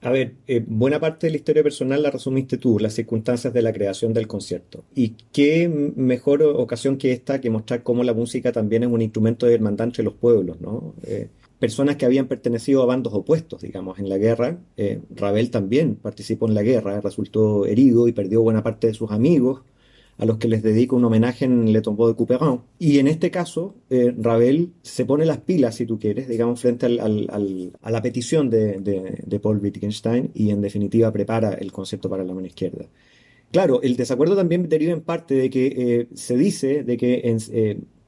A 0.00 0.10
ver, 0.10 0.34
eh, 0.48 0.64
buena 0.66 0.98
parte 0.98 1.28
de 1.28 1.30
la 1.30 1.36
historia 1.36 1.62
personal 1.62 2.02
la 2.02 2.10
resumiste 2.10 2.58
tú, 2.58 2.80
las 2.80 2.94
circunstancias 2.94 3.54
de 3.54 3.62
la 3.62 3.72
creación 3.72 4.12
del 4.12 4.26
concierto. 4.26 4.84
Y 4.96 5.14
qué 5.32 5.68
mejor 5.68 6.42
ocasión 6.42 6.98
que 6.98 7.12
esta 7.12 7.40
que 7.40 7.50
mostrar 7.50 7.84
cómo 7.84 8.02
la 8.02 8.12
música 8.12 8.50
también 8.50 8.82
es 8.82 8.88
un 8.88 9.00
instrumento 9.00 9.46
de 9.46 9.54
hermandad 9.54 9.86
entre 9.86 10.02
los 10.02 10.14
pueblos, 10.14 10.60
¿no? 10.60 10.96
Eh, 11.04 11.28
personas 11.62 11.94
que 11.94 12.04
habían 12.04 12.26
pertenecido 12.26 12.82
a 12.82 12.86
bandos 12.86 13.14
opuestos, 13.14 13.62
digamos, 13.62 14.00
en 14.00 14.08
la 14.08 14.18
guerra. 14.18 14.58
Eh, 14.76 15.00
Ravel 15.14 15.52
también 15.52 15.94
participó 15.94 16.48
en 16.48 16.54
la 16.54 16.64
guerra, 16.64 17.00
resultó 17.00 17.66
herido 17.66 18.08
y 18.08 18.12
perdió 18.12 18.42
buena 18.42 18.64
parte 18.64 18.88
de 18.88 18.94
sus 18.94 19.12
amigos, 19.12 19.62
a 20.18 20.24
los 20.24 20.38
que 20.38 20.48
les 20.48 20.64
dedica 20.64 20.96
un 20.96 21.04
homenaje 21.04 21.44
en 21.44 21.72
Le 21.72 21.80
Tombeau 21.80 22.08
de 22.08 22.16
Couperin. 22.16 22.62
Y 22.80 22.98
en 22.98 23.06
este 23.06 23.30
caso, 23.30 23.76
eh, 23.90 24.12
Ravel 24.18 24.72
se 24.82 25.04
pone 25.04 25.24
las 25.24 25.38
pilas, 25.38 25.76
si 25.76 25.86
tú 25.86 26.00
quieres, 26.00 26.26
digamos, 26.26 26.60
frente 26.60 26.86
a 26.86 26.88
la 26.88 28.02
petición 28.02 28.50
de, 28.50 29.38
Paul 29.40 29.58
Wittgenstein 29.58 30.32
y 30.34 30.50
en 30.50 30.62
definitiva 30.62 31.12
prepara 31.12 31.54
el 31.54 31.70
concepto 31.70 32.10
para 32.10 32.24
la 32.24 32.34
mano 32.34 32.48
izquierda. 32.48 32.86
Claro, 33.52 33.80
el 33.82 33.94
desacuerdo 33.94 34.34
también 34.34 34.68
deriva 34.68 34.94
en 34.94 35.02
parte 35.02 35.36
de 35.36 35.48
que 35.48 35.66
eh, 35.66 36.08
se 36.12 36.36
dice 36.36 36.82
de 36.82 36.96
que 36.96 37.20
en, 37.22 37.38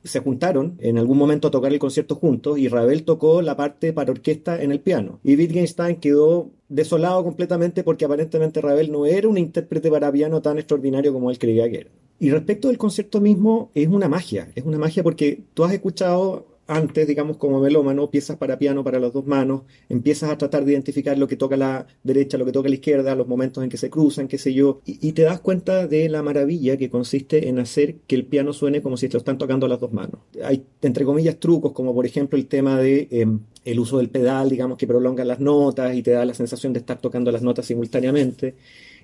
se 0.04 0.20
juntaron 0.20 0.76
en 0.80 0.98
algún 0.98 1.18
momento 1.18 1.48
a 1.48 1.50
tocar 1.50 1.72
el 1.72 1.78
concierto 1.78 2.14
juntos 2.14 2.58
y 2.58 2.68
Ravel 2.68 3.04
tocó 3.04 3.42
la 3.42 3.56
parte 3.56 3.92
para 3.92 4.12
orquesta 4.12 4.62
en 4.62 4.70
el 4.70 4.80
piano. 4.80 5.18
Y 5.24 5.36
Wittgenstein 5.36 5.96
quedó 5.96 6.50
desolado 6.68 7.24
completamente 7.24 7.82
porque 7.82 8.04
aparentemente 8.04 8.60
Ravel 8.60 8.92
no 8.92 9.06
era 9.06 9.28
un 9.28 9.38
intérprete 9.38 9.90
para 9.90 10.12
piano 10.12 10.42
tan 10.42 10.58
extraordinario 10.58 11.12
como 11.12 11.30
él 11.30 11.38
creía 11.38 11.68
que 11.70 11.78
era. 11.78 11.90
Y 12.20 12.30
respecto 12.30 12.68
del 12.68 12.78
concierto 12.78 13.20
mismo, 13.20 13.70
es 13.74 13.88
una 13.88 14.08
magia, 14.08 14.48
es 14.54 14.64
una 14.64 14.78
magia 14.78 15.02
porque 15.02 15.42
tú 15.52 15.64
has 15.64 15.72
escuchado 15.72 16.46
antes, 16.66 17.06
digamos, 17.06 17.36
como 17.36 17.60
melómano, 17.60 18.10
piezas 18.10 18.36
para 18.36 18.58
piano 18.58 18.84
para 18.84 18.98
las 18.98 19.12
dos 19.12 19.26
manos, 19.26 19.62
empiezas 19.88 20.30
a 20.30 20.38
tratar 20.38 20.64
de 20.64 20.72
identificar 20.72 21.18
lo 21.18 21.28
que 21.28 21.36
toca 21.36 21.56
la 21.56 21.86
derecha, 22.02 22.38
lo 22.38 22.44
que 22.44 22.52
toca 22.52 22.68
la 22.68 22.74
izquierda, 22.76 23.14
los 23.14 23.26
momentos 23.26 23.62
en 23.62 23.70
que 23.70 23.76
se 23.76 23.90
cruzan, 23.90 24.28
qué 24.28 24.38
sé 24.38 24.54
yo, 24.54 24.80
y, 24.84 25.12
te 25.12 25.22
das 25.22 25.40
cuenta 25.40 25.86
de 25.86 26.08
la 26.08 26.22
maravilla 26.22 26.76
que 26.76 26.90
consiste 26.90 27.48
en 27.48 27.58
hacer 27.58 27.96
que 28.06 28.16
el 28.16 28.24
piano 28.26 28.52
suene 28.52 28.82
como 28.82 28.96
si 28.96 29.08
te 29.08 29.14
lo 29.14 29.18
están 29.18 29.38
tocando 29.38 29.68
las 29.68 29.78
dos 29.80 29.92
manos. 29.92 30.20
Hay, 30.42 30.64
entre 30.82 31.04
comillas, 31.04 31.38
trucos, 31.38 31.72
como 31.72 31.94
por 31.94 32.06
ejemplo 32.06 32.38
el 32.38 32.46
tema 32.46 32.78
de 32.78 33.06
em, 33.10 33.40
el 33.64 33.80
uso 33.80 33.98
del 33.98 34.10
pedal, 34.10 34.50
digamos, 34.50 34.76
que 34.76 34.86
prolonga 34.86 35.24
las 35.24 35.40
notas 35.40 35.94
y 35.94 36.02
te 36.02 36.10
da 36.12 36.24
la 36.24 36.34
sensación 36.34 36.72
de 36.72 36.80
estar 36.80 37.00
tocando 37.00 37.30
las 37.30 37.42
notas 37.42 37.66
simultáneamente. 37.66 38.54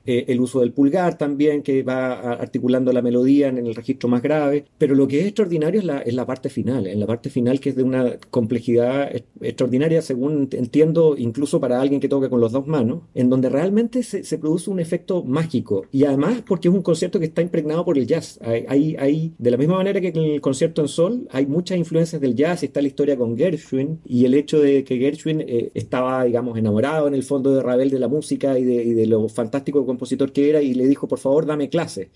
Eh, 0.07 0.25
el 0.29 0.41
uso 0.41 0.61
del 0.61 0.73
pulgar 0.73 1.19
también, 1.19 1.63
que 1.63 1.83
va 1.83 2.13
articulando 2.33 2.93
la 2.93 3.03
melodía 3.03 3.49
en 3.49 3.59
el 3.59 3.75
registro 3.75 4.09
más 4.09 4.23
grave, 4.23 4.65
pero 4.79 4.95
lo 4.95 5.07
que 5.07 5.21
es 5.21 5.27
extraordinario 5.27 5.81
es 5.81 5.87
la, 5.87 5.99
es 5.99 6.15
la 6.15 6.27
parte 6.27 6.49
final, 6.49 6.87
en 6.87 7.01
la 7.01 7.07
parte 7.07 7.31
final 7.31 7.61
que 7.61 7.71
es 7.71 7.77
de 7.77 7.83
una 7.83 8.17
complejidad 8.31 9.11
extraordinaria, 9.41 10.03
según 10.03 10.49
entiendo, 10.53 11.17
incluso 11.17 11.61
para 11.61 11.81
alguien 11.81 12.01
que 12.01 12.09
toca 12.09 12.29
con 12.29 12.41
las 12.41 12.53
dos 12.53 12.67
manos, 12.67 13.03
en 13.15 13.31
donde 13.31 13.49
realmente 13.49 14.03
se, 14.03 14.25
se, 14.25 14.39
produce 14.39 14.71
un 14.71 14.81
efecto 14.81 15.23
mágico, 15.23 15.85
y 15.93 16.05
además 16.05 16.43
porque 16.47 16.69
es 16.69 16.75
un 16.75 16.83
concierto 16.83 17.19
que 17.19 17.27
está 17.27 17.43
impregnado 17.43 17.85
por 17.85 17.99
el 17.99 18.07
jazz, 18.07 18.39
hay, 18.43 18.97
hay, 18.99 19.35
de 19.39 19.51
la 19.51 19.57
misma 19.57 19.77
manera 19.77 20.01
que 20.01 20.09
en 20.09 20.17
el 20.17 20.41
concierto 20.41 20.83
en 20.83 20.89
Sol, 20.89 21.29
hay 21.31 21.47
muchas 21.47 21.79
influencias 21.79 22.21
del 22.21 22.35
jazz, 22.35 22.63
está 22.63 22.81
la 22.81 22.89
historia 22.89 23.17
con 23.17 23.37
Gershwin, 23.37 24.01
y 24.05 24.25
el 24.25 24.35
hecho 24.35 24.61
de 24.61 24.85
que 24.85 24.99
Gershwin 24.99 25.41
eh, 25.41 25.71
estaba, 25.75 26.25
digamos, 26.25 26.59
enamorado 26.59 27.09
en 27.09 27.15
el 27.15 27.23
fondo 27.23 27.55
de 27.55 27.63
Ravel 27.63 27.91
de 27.91 27.99
la 27.99 28.09
música 28.09 28.59
y 28.59 28.65
de, 28.65 28.83
y 28.83 28.93
de 28.95 29.07
lo 29.07 29.29
fantástico 29.29 29.85
compositor 29.91 30.33
que 30.33 30.49
era 30.49 30.63
y 30.63 30.75
le 30.75 30.87
dijo, 30.87 31.09
por 31.09 31.19
favor, 31.19 31.47
dame 31.47 31.69
clase. 31.69 32.11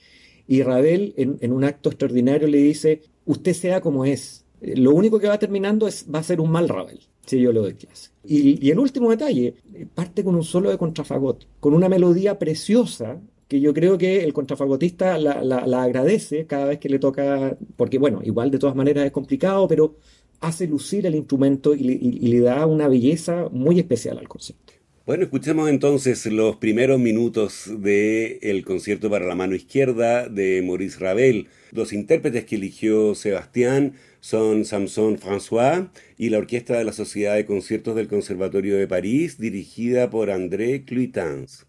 Y 0.47 0.63
Ravel, 0.63 1.15
en, 1.17 1.53
un 1.53 1.65
acto 1.65 1.89
extraordinario, 1.89 2.49
le 2.49 2.59
dice, 2.59 3.03
usted 3.25 3.55
sea 3.55 3.81
como 3.81 4.05
es. 4.05 4.45
Lo 4.61 4.93
único 4.93 5.19
que 5.19 5.29
va 5.29 5.39
terminando 5.39 5.87
es, 5.87 6.07
va 6.13 6.19
a 6.19 6.23
ser 6.23 6.41
un 6.41 6.51
mal 6.51 6.69
Ravel, 6.69 7.01
si 7.27 7.41
yo 7.41 7.53
le 7.53 7.61
doy 7.61 7.75
clase. 7.75 8.11
Y, 8.25 8.71
el 8.71 8.79
último 8.79 9.11
detalle, 9.11 9.55
parte 9.95 10.25
con 10.25 10.35
un 10.35 10.45
solo 10.45 10.71
de 10.71 10.79
contrafagot, 10.79 11.47
con 11.61 11.75
una 11.75 11.89
melodía 11.89 12.39
preciosa 12.39 13.21
que 13.49 13.61
yo 13.61 13.75
creo 13.75 13.99
que 13.99 14.25
el 14.25 14.33
contrafagotista 14.33 15.19
la, 15.19 15.83
agradece 15.83 16.47
cada 16.47 16.67
vez 16.67 16.79
que 16.79 16.89
le 16.89 16.99
toca, 16.99 17.57
porque 17.77 17.99
bueno, 17.99 18.21
igual 18.25 18.51
de 18.51 18.59
todas 18.59 18.75
maneras 18.75 19.05
es 19.05 19.13
complicado, 19.13 19.69
pero 19.69 19.97
hace 20.41 20.67
lucir 20.67 21.07
el 21.07 21.15
instrumento 21.15 21.75
y 21.75 21.83
le 21.85 22.41
da 22.41 22.67
una 22.67 22.89
belleza 22.89 23.49
muy 23.51 23.79
especial 23.79 24.19
al 24.19 24.29
concepto. 24.29 24.73
Bueno, 25.07 25.25
escuchemos 25.25 25.69
entonces 25.69 26.25
los 26.25 26.57
primeros 26.57 26.99
minutos 26.99 27.71
del 27.71 28.65
concierto 28.65 29.11
para 29.11 29.27
la 29.27 29.35
mano 29.35 29.55
izquierda 29.55 30.31
de 30.31 30.63
Maurice 30.67 30.99
Ravel. 30.99 31.49
Los 31.73 31.93
intérpretes 31.93 32.47
que 32.47 32.57
eligió 32.57 33.15
Sebastián 33.15 33.97
son 34.21 34.65
Samson 34.65 35.19
François 35.19 35.91
y 36.17 36.31
la 36.31 36.39
Orquesta 36.39 36.79
de 36.79 36.85
la 36.85 36.93
Sociedad 36.93 37.35
de 37.35 37.45
Conciertos 37.45 37.97
del 37.97 38.09
Conservatorio 38.09 38.79
de 38.79 38.89
París, 38.89 39.37
dirigida 39.37 40.09
por 40.09 40.31
André 40.31 40.87
Cluitans. 40.87 41.67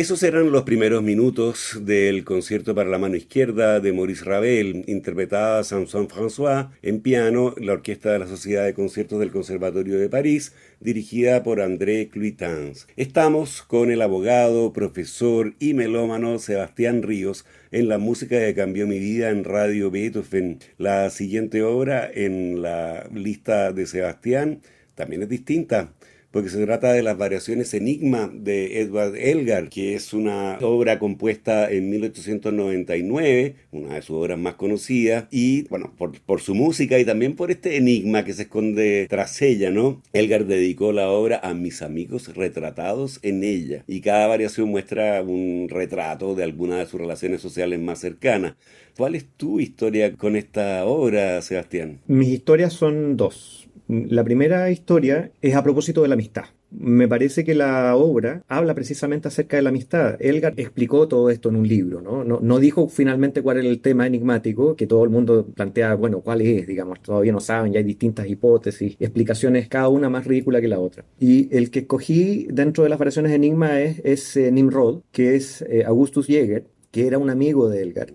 Esos 0.00 0.22
eran 0.22 0.50
los 0.50 0.62
primeros 0.62 1.02
minutos 1.02 1.78
del 1.82 2.24
concierto 2.24 2.74
para 2.74 2.88
la 2.88 2.96
mano 2.96 3.16
izquierda 3.16 3.80
de 3.80 3.92
Maurice 3.92 4.24
Ravel, 4.24 4.82
interpretada 4.86 5.62
Samson 5.62 6.08
François 6.08 6.70
en 6.80 7.02
piano, 7.02 7.54
la 7.58 7.74
orquesta 7.74 8.10
de 8.10 8.20
la 8.20 8.26
Sociedad 8.26 8.64
de 8.64 8.72
Conciertos 8.72 9.20
del 9.20 9.30
Conservatorio 9.30 9.98
de 9.98 10.08
París, 10.08 10.54
dirigida 10.80 11.42
por 11.42 11.60
André 11.60 12.08
Cluitans. 12.08 12.88
Estamos 12.96 13.60
con 13.60 13.90
el 13.90 14.00
abogado, 14.00 14.72
profesor 14.72 15.52
y 15.58 15.74
melómano 15.74 16.38
Sebastián 16.38 17.02
Ríos 17.02 17.44
en 17.70 17.88
la 17.88 17.98
música 17.98 18.38
que 18.38 18.54
cambió 18.54 18.86
mi 18.86 18.98
vida 18.98 19.28
en 19.28 19.44
Radio 19.44 19.90
Beethoven. 19.90 20.60
La 20.78 21.10
siguiente 21.10 21.62
obra 21.62 22.10
en 22.10 22.62
la 22.62 23.06
lista 23.12 23.70
de 23.74 23.84
Sebastián 23.84 24.62
también 24.94 25.24
es 25.24 25.28
distinta 25.28 25.92
porque 26.30 26.48
se 26.48 26.64
trata 26.64 26.92
de 26.92 27.02
las 27.02 27.18
variaciones 27.18 27.74
Enigma 27.74 28.30
de 28.32 28.80
Edward 28.80 29.16
Elgar, 29.16 29.68
que 29.68 29.94
es 29.94 30.12
una 30.12 30.58
obra 30.60 30.98
compuesta 30.98 31.70
en 31.70 31.90
1899, 31.90 33.56
una 33.72 33.94
de 33.94 34.02
sus 34.02 34.16
obras 34.16 34.38
más 34.38 34.54
conocidas, 34.54 35.26
y 35.30 35.62
bueno, 35.68 35.92
por, 35.96 36.40
su 36.40 36.54
música 36.54 36.98
y 36.98 37.04
también 37.04 37.36
por 37.36 37.50
este 37.50 37.76
enigma 37.76 38.24
que 38.24 38.32
se 38.32 38.42
esconde 38.42 39.06
tras 39.10 39.42
ella, 39.42 39.70
¿no? 39.70 40.02
Elgar 40.12 40.46
dedicó 40.46 40.92
la 40.92 41.10
obra 41.10 41.40
a 41.42 41.52
mis 41.54 41.82
amigos 41.82 42.34
retratados 42.34 43.18
en 43.22 43.42
ella, 43.42 43.84
y 43.86 44.00
cada 44.00 44.26
variación 44.26 44.68
muestra 44.68 45.22
un 45.22 45.66
retrato 45.68 46.34
de 46.34 46.44
alguna 46.44 46.78
de 46.78 46.86
sus 46.86 47.00
relaciones 47.00 47.40
sociales 47.40 47.80
más 47.80 47.98
cercanas. 47.98 48.54
¿Cuál 48.96 49.14
es 49.14 49.26
tu 49.36 49.60
historia 49.60 50.12
con 50.12 50.36
esta 50.36 50.84
obra, 50.84 51.40
Sebastián? 51.42 52.00
Mis 52.06 52.28
historias 52.28 52.72
son 52.72 53.16
dos. 53.16 53.69
La 53.90 54.22
primera 54.22 54.70
historia 54.70 55.32
es 55.42 55.56
a 55.56 55.64
propósito 55.64 56.02
de 56.02 56.08
la 56.08 56.14
amistad. 56.14 56.44
Me 56.70 57.08
parece 57.08 57.42
que 57.42 57.56
la 57.56 57.96
obra 57.96 58.44
habla 58.46 58.72
precisamente 58.72 59.26
acerca 59.26 59.56
de 59.56 59.64
la 59.64 59.70
amistad. 59.70 60.16
Elgar 60.20 60.54
explicó 60.58 61.08
todo 61.08 61.28
esto 61.28 61.48
en 61.48 61.56
un 61.56 61.66
libro, 61.66 62.00
¿no? 62.00 62.22
No, 62.22 62.58
dijo 62.60 62.86
finalmente 62.86 63.42
cuál 63.42 63.58
era 63.58 63.68
el 63.68 63.80
tema 63.80 64.06
enigmático, 64.06 64.76
que 64.76 64.86
todo 64.86 65.02
el 65.02 65.10
mundo 65.10 65.44
plantea, 65.44 65.96
bueno, 65.96 66.20
cuál 66.20 66.40
es, 66.42 66.68
digamos, 66.68 67.02
todavía 67.02 67.32
no 67.32 67.40
saben, 67.40 67.72
ya 67.72 67.78
hay 67.78 67.84
distintas 67.84 68.28
hipótesis, 68.28 68.94
explicaciones, 69.00 69.66
cada 69.68 69.88
una 69.88 70.08
más 70.08 70.24
ridícula 70.24 70.60
que 70.60 70.68
la 70.68 70.78
otra. 70.78 71.04
Y 71.18 71.48
el 71.56 71.72
que 71.72 71.80
escogí 71.80 72.46
dentro 72.48 72.84
de 72.84 72.90
las 72.90 72.98
variaciones 73.00 73.30
de 73.30 73.36
Enigma 73.36 73.80
es, 73.80 74.36
eh, 74.36 74.52
Nimrod, 74.52 75.00
que 75.10 75.34
es 75.34 75.62
eh, 75.62 75.82
Augustus 75.84 76.28
Jäger, 76.28 76.64
que 76.92 77.08
era 77.08 77.18
un 77.18 77.28
amigo 77.28 77.68
de 77.68 77.82
Elgar. 77.82 78.12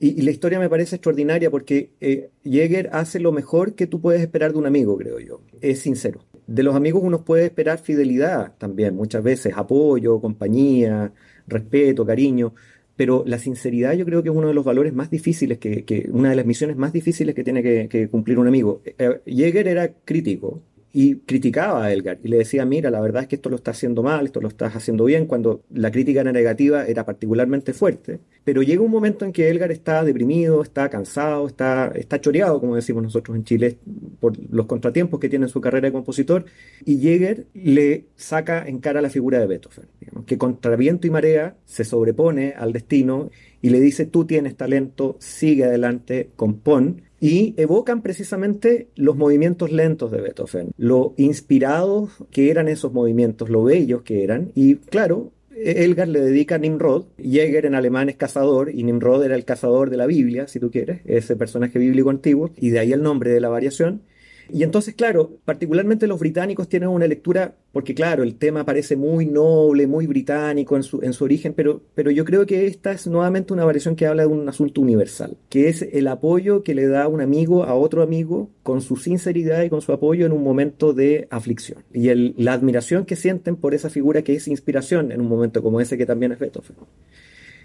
Y, 0.00 0.22
la 0.22 0.30
historia 0.30 0.58
me 0.58 0.68
parece 0.68 0.96
extraordinaria 0.96 1.50
porque 1.50 1.90
eh, 2.00 2.30
Jäger 2.44 2.90
hace 2.92 3.20
lo 3.20 3.32
mejor 3.32 3.74
que 3.74 3.86
tú 3.86 4.00
puedes 4.00 4.20
esperar 4.20 4.52
de 4.52 4.58
un 4.58 4.66
amigo, 4.66 4.96
creo 4.96 5.18
yo. 5.18 5.40
Es 5.60 5.80
sincero. 5.80 6.24
De 6.46 6.62
los 6.62 6.74
amigos 6.74 7.02
uno 7.04 7.24
puede 7.24 7.46
esperar 7.46 7.78
fidelidad 7.78 8.54
también, 8.58 8.94
muchas 8.94 9.22
veces, 9.22 9.54
apoyo, 9.56 10.20
compañía, 10.20 11.12
respeto, 11.46 12.06
cariño. 12.06 12.54
Pero 12.96 13.22
la 13.26 13.38
sinceridad 13.38 13.92
yo 13.92 14.04
creo 14.04 14.22
que 14.22 14.28
es 14.28 14.34
uno 14.34 14.48
de 14.48 14.54
los 14.54 14.64
valores 14.64 14.92
más 14.92 15.10
difíciles, 15.10 15.58
que, 15.58 16.08
una 16.12 16.30
de 16.30 16.36
las 16.36 16.46
misiones 16.46 16.76
más 16.76 16.92
difíciles 16.92 17.34
que 17.34 17.44
tiene 17.44 17.62
que, 17.62 17.88
que 17.88 18.08
cumplir 18.08 18.38
un 18.38 18.48
amigo. 18.48 18.82
Eh, 18.84 19.20
Jäger 19.26 19.68
era 19.68 19.92
crítico, 20.04 20.62
y 21.00 21.14
criticaba 21.14 21.84
a 21.84 21.92
Elgar 21.92 22.18
y 22.24 22.26
le 22.26 22.38
decía, 22.38 22.64
mira, 22.64 22.90
la 22.90 23.00
verdad 23.00 23.22
es 23.22 23.28
que 23.28 23.36
esto 23.36 23.50
lo 23.50 23.54
está 23.54 23.70
haciendo 23.70 24.02
mal, 24.02 24.26
esto 24.26 24.40
lo 24.40 24.48
estás 24.48 24.74
haciendo 24.74 25.04
bien, 25.04 25.26
cuando 25.26 25.62
la 25.72 25.92
crítica 25.92 26.24
negativa 26.24 26.86
era 26.86 27.06
particularmente 27.06 27.72
fuerte. 27.72 28.18
Pero 28.42 28.62
llega 28.64 28.82
un 28.82 28.90
momento 28.90 29.24
en 29.24 29.30
que 29.30 29.48
Elgar 29.48 29.70
está 29.70 30.02
deprimido, 30.02 30.60
está 30.60 30.88
cansado, 30.88 31.46
está, 31.46 31.92
está 31.94 32.20
choreado, 32.20 32.58
como 32.58 32.74
decimos 32.74 33.04
nosotros 33.04 33.36
en 33.36 33.44
Chile, 33.44 33.78
por 34.18 34.32
los 34.52 34.66
contratiempos 34.66 35.20
que 35.20 35.28
tiene 35.28 35.44
en 35.44 35.50
su 35.50 35.60
carrera 35.60 35.86
de 35.86 35.92
compositor, 35.92 36.46
y 36.84 36.98
Jäger 36.98 37.46
le 37.54 38.06
saca 38.16 38.66
en 38.66 38.80
cara 38.80 39.00
la 39.00 39.08
figura 39.08 39.38
de 39.38 39.46
Beethoven, 39.46 39.86
que 40.26 40.36
contra 40.36 40.74
viento 40.74 41.06
y 41.06 41.10
marea 41.10 41.56
se 41.64 41.84
sobrepone 41.84 42.54
al 42.56 42.72
destino 42.72 43.30
y 43.62 43.70
le 43.70 43.78
dice, 43.78 44.04
tú 44.04 44.24
tienes 44.24 44.56
talento, 44.56 45.16
sigue 45.20 45.62
adelante, 45.62 46.30
compón, 46.34 47.02
y 47.20 47.54
evocan 47.56 48.02
precisamente 48.02 48.88
los 48.94 49.16
movimientos 49.16 49.72
lentos 49.72 50.10
de 50.10 50.20
Beethoven, 50.20 50.70
lo 50.76 51.14
inspirados 51.16 52.10
que 52.30 52.50
eran 52.50 52.68
esos 52.68 52.92
movimientos, 52.92 53.50
lo 53.50 53.64
bellos 53.64 54.02
que 54.02 54.24
eran, 54.24 54.52
y 54.54 54.76
claro, 54.76 55.32
Elgar 55.56 56.06
le 56.06 56.20
dedica 56.20 56.54
a 56.54 56.58
Nimrod, 56.58 57.06
Jäger 57.18 57.66
en 57.66 57.74
alemán 57.74 58.08
es 58.08 58.16
cazador, 58.16 58.70
y 58.72 58.84
Nimrod 58.84 59.24
era 59.24 59.34
el 59.34 59.44
cazador 59.44 59.90
de 59.90 59.96
la 59.96 60.06
Biblia, 60.06 60.46
si 60.46 60.60
tú 60.60 60.70
quieres, 60.70 61.00
ese 61.04 61.34
personaje 61.34 61.78
bíblico 61.78 62.10
antiguo, 62.10 62.50
y 62.56 62.70
de 62.70 62.78
ahí 62.78 62.92
el 62.92 63.02
nombre 63.02 63.30
de 63.30 63.40
la 63.40 63.48
variación, 63.48 64.02
y 64.50 64.62
entonces, 64.62 64.94
claro, 64.94 65.38
particularmente 65.44 66.06
los 66.06 66.18
británicos 66.18 66.68
tienen 66.68 66.88
una 66.88 67.06
lectura, 67.06 67.56
porque 67.72 67.94
claro, 67.94 68.22
el 68.22 68.36
tema 68.36 68.64
parece 68.64 68.96
muy 68.96 69.26
noble, 69.26 69.86
muy 69.86 70.06
británico 70.06 70.76
en 70.76 70.82
su, 70.82 71.02
en 71.02 71.12
su 71.12 71.24
origen, 71.24 71.52
pero, 71.54 71.82
pero 71.94 72.10
yo 72.10 72.24
creo 72.24 72.46
que 72.46 72.66
esta 72.66 72.92
es 72.92 73.06
nuevamente 73.06 73.52
una 73.52 73.64
variación 73.64 73.96
que 73.96 74.06
habla 74.06 74.22
de 74.22 74.28
un 74.28 74.48
asunto 74.48 74.80
universal, 74.80 75.36
que 75.48 75.68
es 75.68 75.82
el 75.82 76.08
apoyo 76.08 76.62
que 76.62 76.74
le 76.74 76.86
da 76.86 77.08
un 77.08 77.20
amigo 77.20 77.64
a 77.64 77.74
otro 77.74 78.02
amigo 78.02 78.50
con 78.62 78.80
su 78.80 78.96
sinceridad 78.96 79.62
y 79.62 79.70
con 79.70 79.82
su 79.82 79.92
apoyo 79.92 80.26
en 80.26 80.32
un 80.32 80.42
momento 80.42 80.92
de 80.92 81.28
aflicción. 81.30 81.84
Y 81.92 82.08
el, 82.08 82.34
la 82.38 82.54
admiración 82.54 83.04
que 83.04 83.16
sienten 83.16 83.56
por 83.56 83.74
esa 83.74 83.90
figura 83.90 84.22
que 84.22 84.34
es 84.34 84.48
inspiración 84.48 85.12
en 85.12 85.20
un 85.20 85.28
momento 85.28 85.62
como 85.62 85.80
ese 85.80 85.98
que 85.98 86.06
también 86.06 86.32
es 86.32 86.38
Beethoven. 86.38 86.76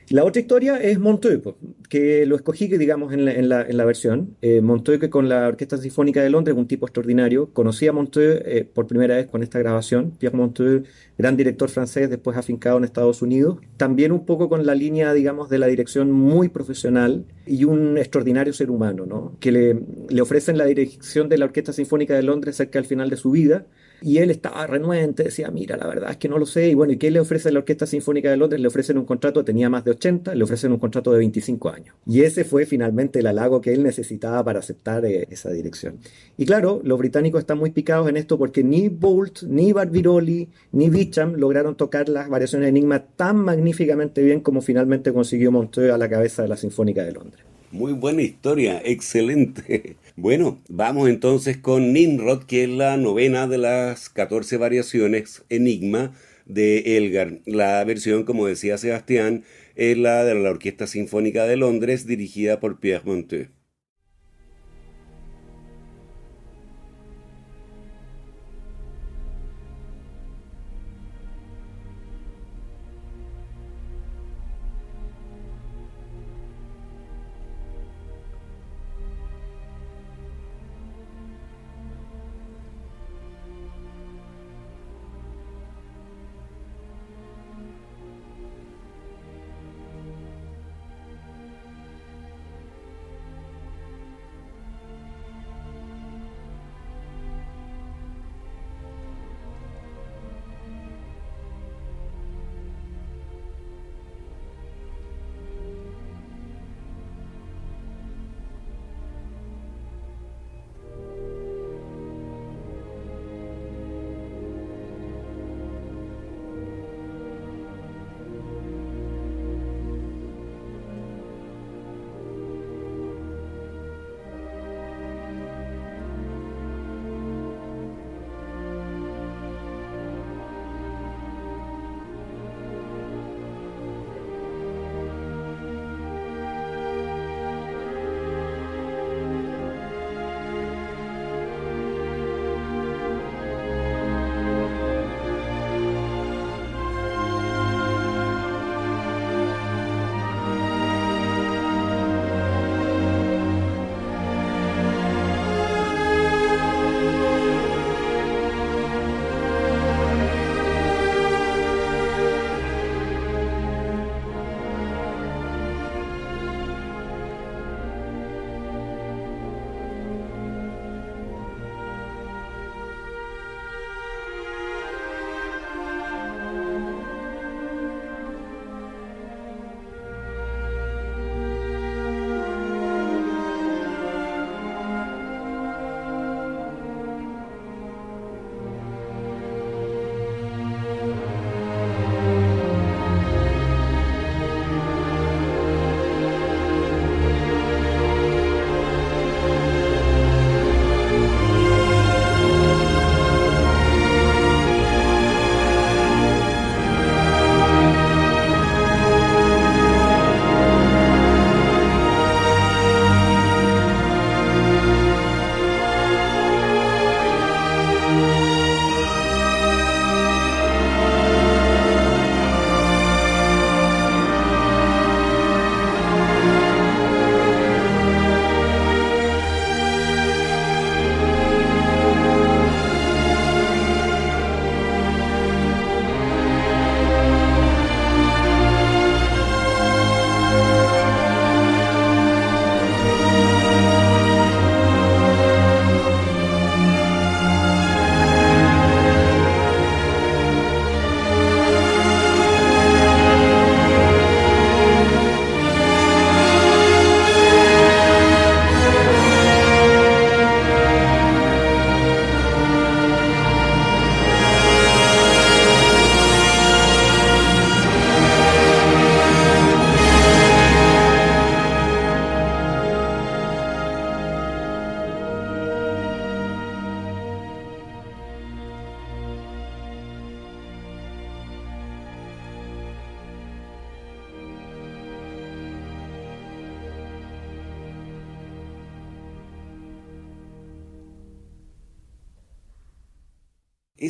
La 0.10 0.26
otra 0.26 0.42
historia 0.42 0.78
es 0.78 1.00
Montreux, 1.00 1.56
que 1.90 2.26
lo 2.26 2.36
escogí, 2.36 2.68
digamos, 2.68 3.14
en 3.14 3.26
la, 3.26 3.34
en 3.34 3.50
la, 3.50 3.62
en 3.62 3.78
la 3.78 3.86
versión. 3.86 4.36
Eh, 4.42 4.62
que 5.00 5.10
con 5.10 5.30
la 5.30 5.48
Orquesta 5.48 5.78
Sinfónica 5.78 6.22
de 6.22 6.30
Londres, 6.30 6.56
un 6.58 6.68
tipo 6.68 6.86
extraordinario. 6.86 7.50
Conocí 7.54 7.88
a 7.88 7.94
Montreux 7.94 8.42
eh, 8.46 8.68
por 8.72 8.88
primera 8.88 9.16
vez 9.16 9.28
con 9.28 9.44
esta 9.44 9.60
grabación. 9.60 10.12
Pierre 10.12 10.36
Montreux, 10.36 10.88
gran 11.18 11.38
director 11.38 11.70
francés, 11.70 12.10
después 12.10 12.38
afincado 12.38 12.78
en 12.78 12.84
Estados 12.84 13.22
Unidos. 13.22 13.60
También 13.78 14.12
un 14.12 14.26
poco 14.26 14.50
con 14.50 14.66
la 14.66 14.76
línea, 14.76 15.14
digamos, 15.14 15.50
de 15.50 15.60
la 15.60 15.68
dirección 15.68 16.12
muy 16.12 16.50
profesional 16.50 17.26
y 17.46 17.64
un 17.64 17.98
extraordinario 17.98 18.54
ser 18.54 18.70
humano, 18.70 19.06
¿no? 19.06 19.38
Que 19.40 19.52
le, 19.52 19.80
le 20.10 20.22
ofrecen 20.22 20.58
la 20.58 20.66
dirección 20.66 21.30
de 21.30 21.38
la 21.38 21.46
Orquesta 21.46 21.74
Sinfónica 21.74 22.14
de 22.16 22.24
Londres 22.24 22.58
cerca 22.58 22.80
al 22.80 22.86
final 22.86 23.10
de 23.10 23.18
su 23.18 23.32
vida 23.32 23.66
y 24.04 24.18
él 24.18 24.32
estaba 24.32 24.68
renuente, 24.68 25.24
decía, 25.24 25.50
mira, 25.50 25.78
la 25.78 25.88
verdad 25.88 26.12
es 26.12 26.18
que 26.18 26.28
no 26.28 26.38
lo 26.38 26.46
sé. 26.46 26.68
Y 26.68 26.74
bueno, 26.74 26.92
¿y 26.94 26.98
qué 26.98 27.10
le 27.10 27.20
ofrece 27.20 27.52
la 27.52 27.60
Orquesta 27.60 27.86
Sinfónica 27.86 28.30
de 28.30 28.38
Londres? 28.38 28.60
Le 28.60 28.68
ofrecen 28.68 28.98
un 28.98 29.06
contrato, 29.06 29.46
tenía 29.46 29.70
más 29.70 29.86
de 29.86 29.92
80, 29.92 30.36
le 30.36 30.44
ofrecen 30.44 30.74
un 30.74 30.80
contrato 30.80 31.12
de 31.12 31.20
25 31.20 31.70
años. 31.70 31.96
Y 32.06 32.22
ese 32.22 32.44
fue 32.44 32.66
finalmente 32.66 33.20
el 33.20 33.28
halago 33.28 33.62
que 33.62 33.74
él 33.74 33.82
necesitaba 33.82 34.44
para 34.44 34.60
aceptar 34.60 35.06
eh, 35.06 35.28
esa 35.32 35.52
dirección. 35.52 36.00
Y 36.38 36.46
claro, 36.46 36.82
los 36.84 37.00
británicos 37.00 37.40
están 37.40 37.58
muy 37.58 37.72
picados 37.72 38.10
en 38.10 38.18
esto 38.18 38.38
porque 38.38 38.64
ni 38.64 38.90
Bolt, 38.90 39.44
ni 39.44 39.72
Barbirolli, 39.72 40.50
ni 40.74 40.90
Beecham 40.90 41.36
lograron 41.36 41.76
tocar 41.76 42.10
las 42.10 42.28
variaciones 42.28 42.66
de 42.66 42.70
Enigma 42.70 43.00
tan 43.16 43.38
magníficamente 43.38 44.22
bien 44.22 44.42
como 44.42 44.62
finalmente 44.62 45.14
consiguió 45.14 45.52
Montreux 45.52 45.94
a 45.94 45.98
la 45.98 46.10
cabeza 46.10 46.42
de 46.42 46.50
la 46.50 46.58
Sinfónica 46.58 47.04
de 47.04 47.14
Londres. 47.14 47.44
Muy 47.72 47.94
buena 47.94 48.22
historia, 48.22 48.82
excelente. 48.84 49.96
Bueno, 50.16 50.62
vamos 50.70 51.10
entonces 51.10 51.58
con 51.58 51.92
Nimrod, 51.92 52.44
que 52.44 52.64
es 52.66 52.70
la 52.70 52.98
novena 52.98 53.48
de 53.48 53.58
las 53.58 54.10
14 54.10 54.58
variaciones 54.58 55.44
Enigma 55.50 56.14
de 56.46 56.98
Elgar. 56.98 57.40
La 57.46 57.84
versión, 57.84 58.24
como 58.24 58.46
decía 58.46 58.78
Sebastián, 58.78 59.44
es 59.76 59.98
la 59.98 60.24
de 60.24 60.36
la 60.36 60.52
Orquesta 60.52 60.86
Sinfónica 60.86 61.46
de 61.48 61.58
Londres, 61.58 62.06
dirigida 62.06 62.60
por 62.60 62.80
Pierre 62.80 63.06
Monteux. 63.06 63.50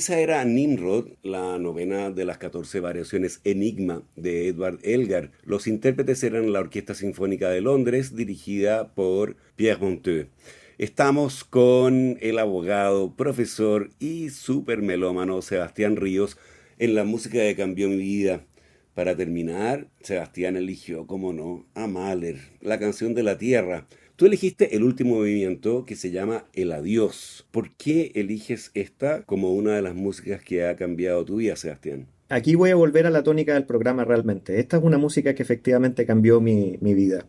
Esa 0.04 0.20
era 0.20 0.44
Nimrod, 0.44 1.12
la 1.22 1.58
novena 1.60 2.12
de 2.12 2.26
las 2.26 2.38
14 2.38 2.82
variaciones 2.82 3.40
Enigma 3.46 4.04
de 4.18 4.50
Edward 4.50 4.80
Elgar. 4.84 5.32
Los 5.46 5.66
intérpretes 5.66 6.22
eran 6.26 6.52
la 6.52 6.60
Orquesta 6.60 6.94
Sinfónica 6.94 7.50
de 7.50 7.62
Londres, 7.62 8.14
dirigida 8.14 8.94
por 8.96 9.38
Pierre 9.56 9.80
Monteux. 9.80 10.28
Estamos 10.78 11.46
con 11.46 12.18
el 12.20 12.38
abogado, 12.38 13.16
profesor 13.16 13.92
y 13.98 14.30
supermelómano 14.30 15.42
Sebastián 15.42 15.96
Ríos 15.96 16.38
en 16.80 16.96
la 16.96 17.06
música 17.06 17.38
que 17.38 17.56
cambió 17.56 17.88
mi 17.88 17.96
vida. 17.96 18.44
Para 18.96 19.16
terminar, 19.16 19.88
Sebastián 20.02 20.58
eligió, 20.58 21.08
como 21.08 21.32
no, 21.32 21.66
a 21.76 21.88
Mahler, 21.88 22.40
la 22.60 22.78
canción 22.78 23.14
de 23.14 23.24
la 23.24 23.38
tierra. 23.38 23.88
Tú 24.16 24.28
elegiste 24.28 24.76
el 24.76 24.84
último 24.84 25.16
movimiento 25.16 25.86
que 25.86 25.96
se 25.96 26.12
llama 26.12 26.46
El 26.54 26.72
Adiós. 26.72 27.48
¿Por 27.50 27.76
qué 27.76 28.12
eliges 28.14 28.70
esta 28.76 29.24
como 29.24 29.54
una 29.54 29.76
de 29.76 29.82
las 29.82 29.96
músicas 29.96 30.44
que 30.44 30.68
ha 30.68 30.76
cambiado 30.76 31.26
tu 31.26 31.38
vida, 31.38 31.56
Sebastián? 31.56 32.06
Aquí 32.30 32.54
voy 32.54 32.70
a 32.70 32.76
volver 32.76 33.08
a 33.08 33.10
la 33.10 33.24
tónica 33.24 33.56
del 33.56 33.66
programa 33.66 34.06
realmente. 34.06 34.60
Esta 34.60 34.78
es 34.78 34.84
una 34.84 35.00
música 35.00 35.34
que 35.34 35.42
efectivamente 35.42 36.06
cambió 36.06 36.42
mi, 36.42 36.78
mi 36.80 36.94
vida. 36.94 37.26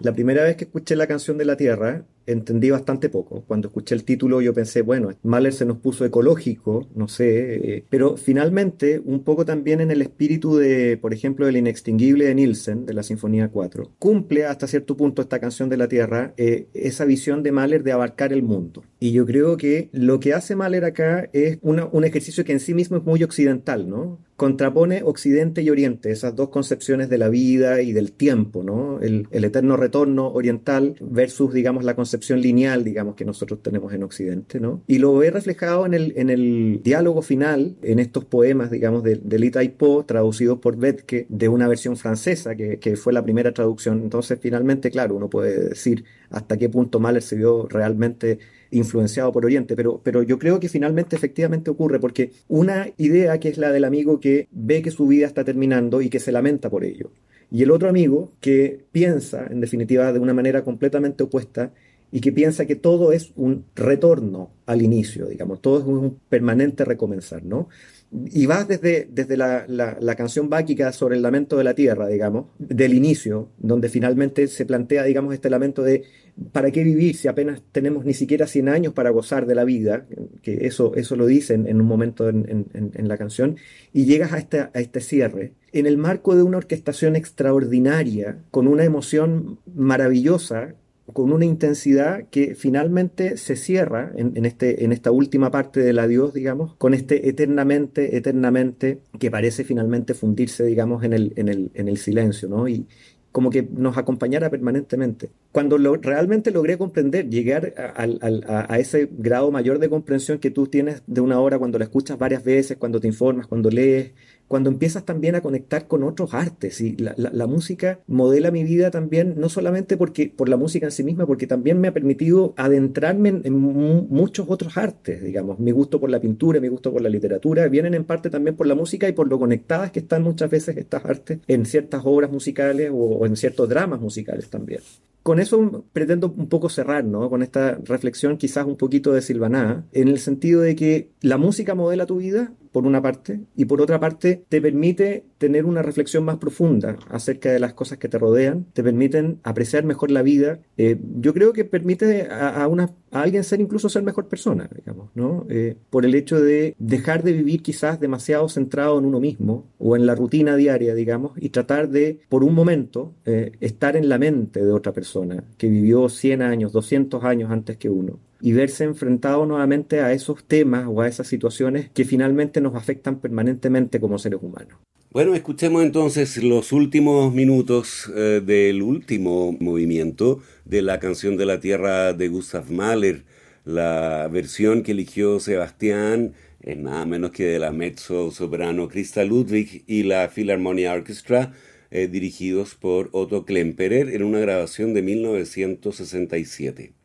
La 0.00 0.12
primera 0.12 0.44
vez 0.44 0.56
que 0.56 0.64
escuché 0.64 0.96
la 0.96 1.06
canción 1.06 1.38
de 1.38 1.46
la 1.46 1.56
Tierra, 1.56 2.04
entendí 2.28 2.70
bastante 2.70 3.08
poco. 3.08 3.42
Cuando 3.46 3.68
escuché 3.68 3.94
el 3.94 4.04
título 4.04 4.40
yo 4.40 4.52
pensé, 4.54 4.82
bueno, 4.82 5.10
Mahler 5.22 5.52
se 5.52 5.64
nos 5.64 5.78
puso 5.78 6.04
ecológico, 6.04 6.86
no 6.94 7.08
sé, 7.08 7.76
eh, 7.76 7.84
pero 7.88 8.16
finalmente 8.16 9.00
un 9.04 9.24
poco 9.24 9.44
también 9.44 9.80
en 9.80 9.90
el 9.90 10.02
espíritu 10.02 10.56
de, 10.56 10.96
por 10.96 11.14
ejemplo, 11.14 11.48
el 11.48 11.56
inextinguible 11.56 12.26
de 12.26 12.34
Nielsen, 12.34 12.86
de 12.86 12.94
la 12.94 13.02
Sinfonía 13.02 13.48
4, 13.48 13.92
cumple 13.98 14.44
hasta 14.44 14.66
cierto 14.66 14.96
punto 14.96 15.22
esta 15.22 15.38
canción 15.38 15.68
de 15.68 15.76
la 15.76 15.88
Tierra 15.88 16.34
eh, 16.36 16.68
esa 16.74 17.04
visión 17.04 17.42
de 17.42 17.52
Mahler 17.52 17.82
de 17.82 17.92
abarcar 17.92 18.32
el 18.32 18.42
mundo. 18.42 18.84
Y 19.00 19.12
yo 19.12 19.24
creo 19.24 19.56
que 19.56 19.88
lo 19.92 20.20
que 20.20 20.34
hace 20.34 20.56
Mahler 20.56 20.84
acá 20.84 21.28
es 21.32 21.58
un 21.62 22.04
ejercicio 22.04 22.44
que 22.44 22.52
en 22.52 22.60
sí 22.60 22.74
mismo 22.74 22.98
es 22.98 23.04
muy 23.04 23.22
occidental, 23.22 23.88
¿no? 23.88 24.18
Contrapone 24.36 25.02
Occidente 25.02 25.62
y 25.62 25.70
Oriente, 25.70 26.12
esas 26.12 26.36
dos 26.36 26.50
concepciones 26.50 27.08
de 27.08 27.18
la 27.18 27.28
vida 27.28 27.82
y 27.82 27.92
del 27.92 28.12
tiempo, 28.12 28.62
¿no? 28.62 29.00
El, 29.00 29.26
el 29.32 29.44
eterno 29.44 29.76
retorno 29.76 30.28
oriental 30.32 30.94
versus, 31.00 31.52
digamos, 31.52 31.82
la 31.84 31.96
concepción 31.96 32.17
lineal, 32.20 32.84
digamos, 32.84 33.14
que 33.14 33.24
nosotros 33.24 33.62
tenemos 33.62 33.92
en 33.92 34.02
Occidente, 34.02 34.60
¿no? 34.60 34.82
Y 34.86 34.98
lo 34.98 35.22
he 35.22 35.30
reflejado 35.30 35.86
en 35.86 35.94
el, 35.94 36.12
en 36.16 36.30
el 36.30 36.80
diálogo 36.82 37.22
final, 37.22 37.76
en 37.82 37.98
estos 37.98 38.24
poemas, 38.24 38.70
digamos, 38.70 39.02
de, 39.02 39.16
de 39.16 39.38
Lita 39.38 39.62
y 39.62 39.68
Po, 39.70 40.04
traducidos 40.04 40.58
por 40.58 40.76
Betke, 40.76 41.26
de 41.28 41.48
una 41.48 41.68
versión 41.68 41.96
francesa, 41.96 42.54
que, 42.54 42.78
que 42.78 42.96
fue 42.96 43.12
la 43.12 43.22
primera 43.22 43.52
traducción. 43.52 44.02
Entonces, 44.02 44.38
finalmente, 44.40 44.90
claro, 44.90 45.14
uno 45.14 45.28
puede 45.28 45.68
decir 45.70 46.04
hasta 46.30 46.56
qué 46.56 46.68
punto 46.68 47.00
Mahler 47.00 47.22
se 47.22 47.36
vio 47.36 47.66
realmente 47.68 48.38
influenciado 48.70 49.32
por 49.32 49.44
Oriente, 49.44 49.74
pero, 49.76 50.00
pero 50.02 50.22
yo 50.22 50.38
creo 50.38 50.60
que 50.60 50.68
finalmente 50.68 51.16
efectivamente 51.16 51.70
ocurre 51.70 51.98
porque 51.98 52.32
una 52.48 52.88
idea 52.98 53.40
que 53.40 53.48
es 53.48 53.56
la 53.56 53.72
del 53.72 53.84
amigo 53.84 54.20
que 54.20 54.48
ve 54.50 54.82
que 54.82 54.90
su 54.90 55.06
vida 55.06 55.26
está 55.26 55.42
terminando 55.42 56.02
y 56.02 56.10
que 56.10 56.20
se 56.20 56.32
lamenta 56.32 56.68
por 56.68 56.84
ello, 56.84 57.10
y 57.50 57.62
el 57.62 57.70
otro 57.70 57.88
amigo 57.88 58.32
que 58.40 58.84
piensa, 58.92 59.46
en 59.48 59.60
definitiva, 59.60 60.12
de 60.12 60.18
una 60.18 60.34
manera 60.34 60.64
completamente 60.64 61.24
opuesta 61.24 61.72
y 62.10 62.20
que 62.20 62.32
piensa 62.32 62.66
que 62.66 62.76
todo 62.76 63.12
es 63.12 63.32
un 63.36 63.64
retorno 63.74 64.50
al 64.66 64.82
inicio, 64.82 65.26
digamos, 65.26 65.60
todo 65.60 65.78
es 65.78 65.84
un 65.84 66.18
permanente 66.28 66.84
recomenzar, 66.84 67.44
¿no? 67.44 67.68
Y 68.10 68.46
vas 68.46 68.66
desde, 68.66 69.06
desde 69.10 69.36
la, 69.36 69.66
la, 69.68 70.14
canción 70.14 70.48
báquica 70.48 70.92
sobre 70.92 71.16
el 71.16 71.22
lamento 71.22 71.58
de 71.58 71.64
la 71.64 71.74
tierra, 71.74 72.08
digamos, 72.08 72.46
del 72.58 72.94
inicio, 72.94 73.50
donde 73.58 73.90
finalmente 73.90 74.46
se 74.48 74.64
plantea, 74.64 75.04
digamos, 75.04 75.34
este 75.34 75.50
lamento 75.50 75.82
de 75.82 76.04
¿para 76.52 76.70
qué 76.70 76.84
vivir 76.84 77.16
si 77.16 77.28
apenas 77.28 77.60
tenemos 77.72 78.04
ni 78.04 78.14
siquiera 78.14 78.46
100 78.46 78.68
años 78.68 78.92
para 78.94 79.10
gozar 79.10 79.46
de 79.46 79.54
la 79.54 79.64
vida? 79.64 80.06
Que 80.42 80.66
eso, 80.66 80.94
eso 80.94 81.16
lo 81.16 81.26
dicen 81.26 81.66
en 81.66 81.80
un 81.80 81.86
momento 81.86 82.30
en, 82.30 82.66
en, 82.72 82.92
en 82.94 83.08
la 83.08 83.18
canción, 83.18 83.56
y 83.92 84.06
llegas 84.06 84.32
a 84.32 84.38
este, 84.38 84.60
a 84.60 84.70
este 84.74 85.00
cierre, 85.00 85.52
en 85.72 85.86
el 85.86 85.98
marco 85.98 86.34
de 86.34 86.42
una 86.42 86.58
orquestación 86.58 87.16
extraordinaria, 87.16 88.38
con 88.50 88.68
una 88.68 88.84
emoción 88.84 89.58
maravillosa, 89.74 90.74
con 91.12 91.32
una 91.32 91.44
intensidad 91.44 92.24
que 92.30 92.54
finalmente 92.54 93.36
se 93.36 93.56
cierra 93.56 94.12
en, 94.16 94.44
este, 94.44 94.84
en 94.84 94.92
esta 94.92 95.10
última 95.10 95.50
parte 95.50 95.80
del 95.80 95.98
adiós, 95.98 96.34
digamos, 96.34 96.74
con 96.76 96.94
este 96.94 97.28
eternamente, 97.28 98.16
eternamente, 98.16 99.00
que 99.18 99.30
parece 99.30 99.64
finalmente 99.64 100.14
fundirse, 100.14 100.64
digamos, 100.64 101.04
en 101.04 101.12
el, 101.12 101.32
en 101.36 101.48
el, 101.48 101.70
en 101.74 101.88
el 101.88 101.98
silencio, 101.98 102.48
¿no? 102.48 102.68
Y, 102.68 102.86
como 103.32 103.50
que 103.50 103.62
nos 103.62 103.96
acompañara 103.96 104.50
permanentemente. 104.50 105.30
Cuando 105.52 105.78
lo, 105.78 105.96
realmente 105.96 106.50
logré 106.50 106.78
comprender, 106.78 107.28
llegar 107.28 107.74
a, 107.76 108.02
a, 108.02 108.74
a, 108.74 108.78
ese 108.78 109.08
grado 109.12 109.50
mayor 109.50 109.78
de 109.78 109.88
comprensión 109.88 110.38
que 110.38 110.50
tú 110.50 110.66
tienes 110.66 111.02
de 111.06 111.20
una 111.20 111.38
obra 111.38 111.58
cuando 111.58 111.78
la 111.78 111.84
escuchas 111.84 112.18
varias 112.18 112.42
veces, 112.42 112.78
cuando 112.78 113.00
te 113.00 113.06
informas, 113.06 113.46
cuando 113.46 113.70
lees, 113.70 114.12
cuando 114.48 114.70
empiezas 114.70 115.04
también 115.04 115.34
a 115.34 115.42
conectar 115.42 115.86
con 115.86 116.02
otros 116.02 116.34
artes. 116.34 116.80
Y 116.80 116.96
la, 116.96 117.46
música 117.46 118.00
modela 118.06 118.50
mi 118.50 118.64
vida 118.64 118.90
también, 118.90 119.34
no 119.38 119.48
solamente 119.48 119.96
porque, 119.96 120.32
por 120.34 120.48
la 120.48 120.56
música 120.56 120.86
en 120.86 120.92
sí 120.92 121.04
misma, 121.04 121.26
porque 121.26 121.46
también 121.46 121.80
me 121.80 121.88
ha 121.88 121.94
permitido 121.94 122.54
adentrarme 122.56 123.40
en, 123.44 123.54
muchos 123.58 124.46
otros 124.48 124.76
artes, 124.76 125.22
digamos. 125.22 125.58
Mi 125.58 125.70
gusto 125.70 126.00
por 126.00 126.10
la 126.10 126.20
pintura, 126.20 126.60
mi 126.60 126.68
gusto 126.68 126.92
por 126.92 127.02
la 127.02 127.08
literatura, 127.08 127.68
vienen 127.68 127.94
en 127.94 128.04
parte 128.04 128.30
también 128.30 128.56
por 128.56 128.66
la 128.66 128.74
música 128.74 129.08
y 129.08 129.12
por 129.12 129.28
lo 129.28 129.38
conectadas 129.38 129.92
que 129.92 130.00
están 130.00 130.22
muchas 130.22 130.50
veces 130.50 130.76
estas 130.76 131.04
artes 131.04 131.38
en 131.46 131.66
ciertas 131.66 132.02
obras 132.04 132.30
musicales 132.30 132.90
o, 132.90 132.94
o 132.94 133.26
en 133.26 133.36
ciertos 133.36 133.68
dramas 133.68 134.00
musicales 134.00 134.48
también 134.48 134.80
con 135.28 135.40
eso 135.40 135.84
pretendo 135.92 136.32
un 136.34 136.48
poco 136.48 136.70
cerrar, 136.70 137.04
¿no? 137.04 137.28
Con 137.28 137.42
esta 137.42 137.78
reflexión 137.84 138.38
quizás 138.38 138.64
un 138.64 138.76
poquito 138.76 139.12
de 139.12 139.20
Silvaná, 139.20 139.84
en 139.92 140.08
el 140.08 140.20
sentido 140.20 140.62
de 140.62 140.74
que 140.74 141.10
la 141.20 141.36
música 141.36 141.74
modela 141.74 142.06
tu 142.06 142.16
vida, 142.16 142.54
por 142.72 142.86
una 142.86 143.02
parte, 143.02 143.40
y 143.56 143.64
por 143.64 143.80
otra 143.80 144.00
parte 144.00 144.44
te 144.48 144.60
permite 144.60 145.24
tener 145.38 145.64
una 145.64 145.82
reflexión 145.82 146.24
más 146.24 146.36
profunda 146.36 146.96
acerca 147.10 147.50
de 147.50 147.60
las 147.60 147.74
cosas 147.74 147.98
que 147.98 148.08
te 148.08 148.18
rodean, 148.18 148.66
te 148.72 148.82
permiten 148.82 149.38
apreciar 149.42 149.84
mejor 149.84 150.10
la 150.10 150.22
vida. 150.22 150.58
Eh, 150.76 150.98
yo 151.20 151.32
creo 151.32 151.52
que 151.52 151.64
permite 151.64 152.28
a, 152.30 152.66
una, 152.66 152.90
alguien 153.10 153.44
ser 153.44 153.60
incluso 153.60 153.88
ser 153.88 154.02
mejor 154.02 154.26
persona, 154.26 154.68
digamos, 154.74 155.10
¿no? 155.14 155.46
Eh, 155.48 155.76
por 155.90 156.04
el 156.04 156.14
hecho 156.14 156.40
de 156.40 156.74
dejar 156.78 157.22
de 157.22 157.32
vivir 157.32 157.62
quizás 157.62 158.00
demasiado 158.00 158.48
centrado 158.48 158.98
en 158.98 159.04
uno 159.04 159.20
mismo 159.20 159.66
o 159.78 159.96
en 159.96 160.06
la 160.06 160.14
rutina 160.14 160.56
diaria, 160.56 160.94
digamos, 160.94 161.32
y 161.36 161.50
tratar 161.50 161.88
de, 161.88 162.20
por 162.28 162.44
un 162.44 162.54
momento, 162.54 163.14
eh, 163.24 163.52
estar 163.60 163.96
en 163.96 164.08
la 164.08 164.18
mente 164.18 164.64
de 164.64 164.72
otra 164.72 164.92
persona 164.92 165.44
que 165.56 165.68
vivió 165.68 166.08
100 166.08 166.42
años, 166.42 166.72
200 166.72 167.24
años 167.24 167.50
antes 167.50 167.76
que 167.76 167.88
uno 167.88 168.18
y 168.40 168.52
verse 168.52 168.84
enfrentado 168.84 169.46
nuevamente 169.46 170.00
a 170.00 170.12
esos 170.12 170.44
temas 170.44 170.86
o 170.88 171.00
a 171.00 171.08
esas 171.08 171.26
situaciones 171.26 171.90
que 171.90 172.04
finalmente 172.04 172.60
nos 172.60 172.74
afectan 172.74 173.20
permanentemente 173.20 174.00
como 174.00 174.18
seres 174.18 174.40
humanos. 174.42 174.78
Bueno, 175.10 175.34
escuchemos 175.34 175.82
entonces 175.82 176.42
los 176.42 176.72
últimos 176.72 177.32
minutos 177.32 178.12
eh, 178.14 178.42
del 178.44 178.82
último 178.82 179.56
movimiento 179.58 180.40
de 180.64 180.82
la 180.82 181.00
canción 181.00 181.36
de 181.36 181.46
la 181.46 181.60
Tierra 181.60 182.12
de 182.12 182.28
Gustav 182.28 182.70
Mahler, 182.70 183.24
la 183.64 184.28
versión 184.30 184.82
que 184.82 184.92
eligió 184.92 185.40
Sebastián 185.40 186.34
es 186.60 186.76
nada 186.76 187.06
menos 187.06 187.30
que 187.30 187.44
de 187.44 187.58
la 187.58 187.70
mezzo 187.70 188.30
soprano 188.30 188.88
Christa 188.88 189.24
Ludwig 189.24 189.84
y 189.86 190.02
la 190.02 190.28
Philharmonia 190.28 190.92
Orchestra, 190.92 191.52
eh, 191.90 192.08
dirigidos 192.08 192.74
por 192.74 193.08
Otto 193.12 193.44
Klemperer 193.46 194.10
en 194.10 194.22
una 194.22 194.40
grabación 194.40 194.92
de 194.92 195.02
1967. 195.02 196.97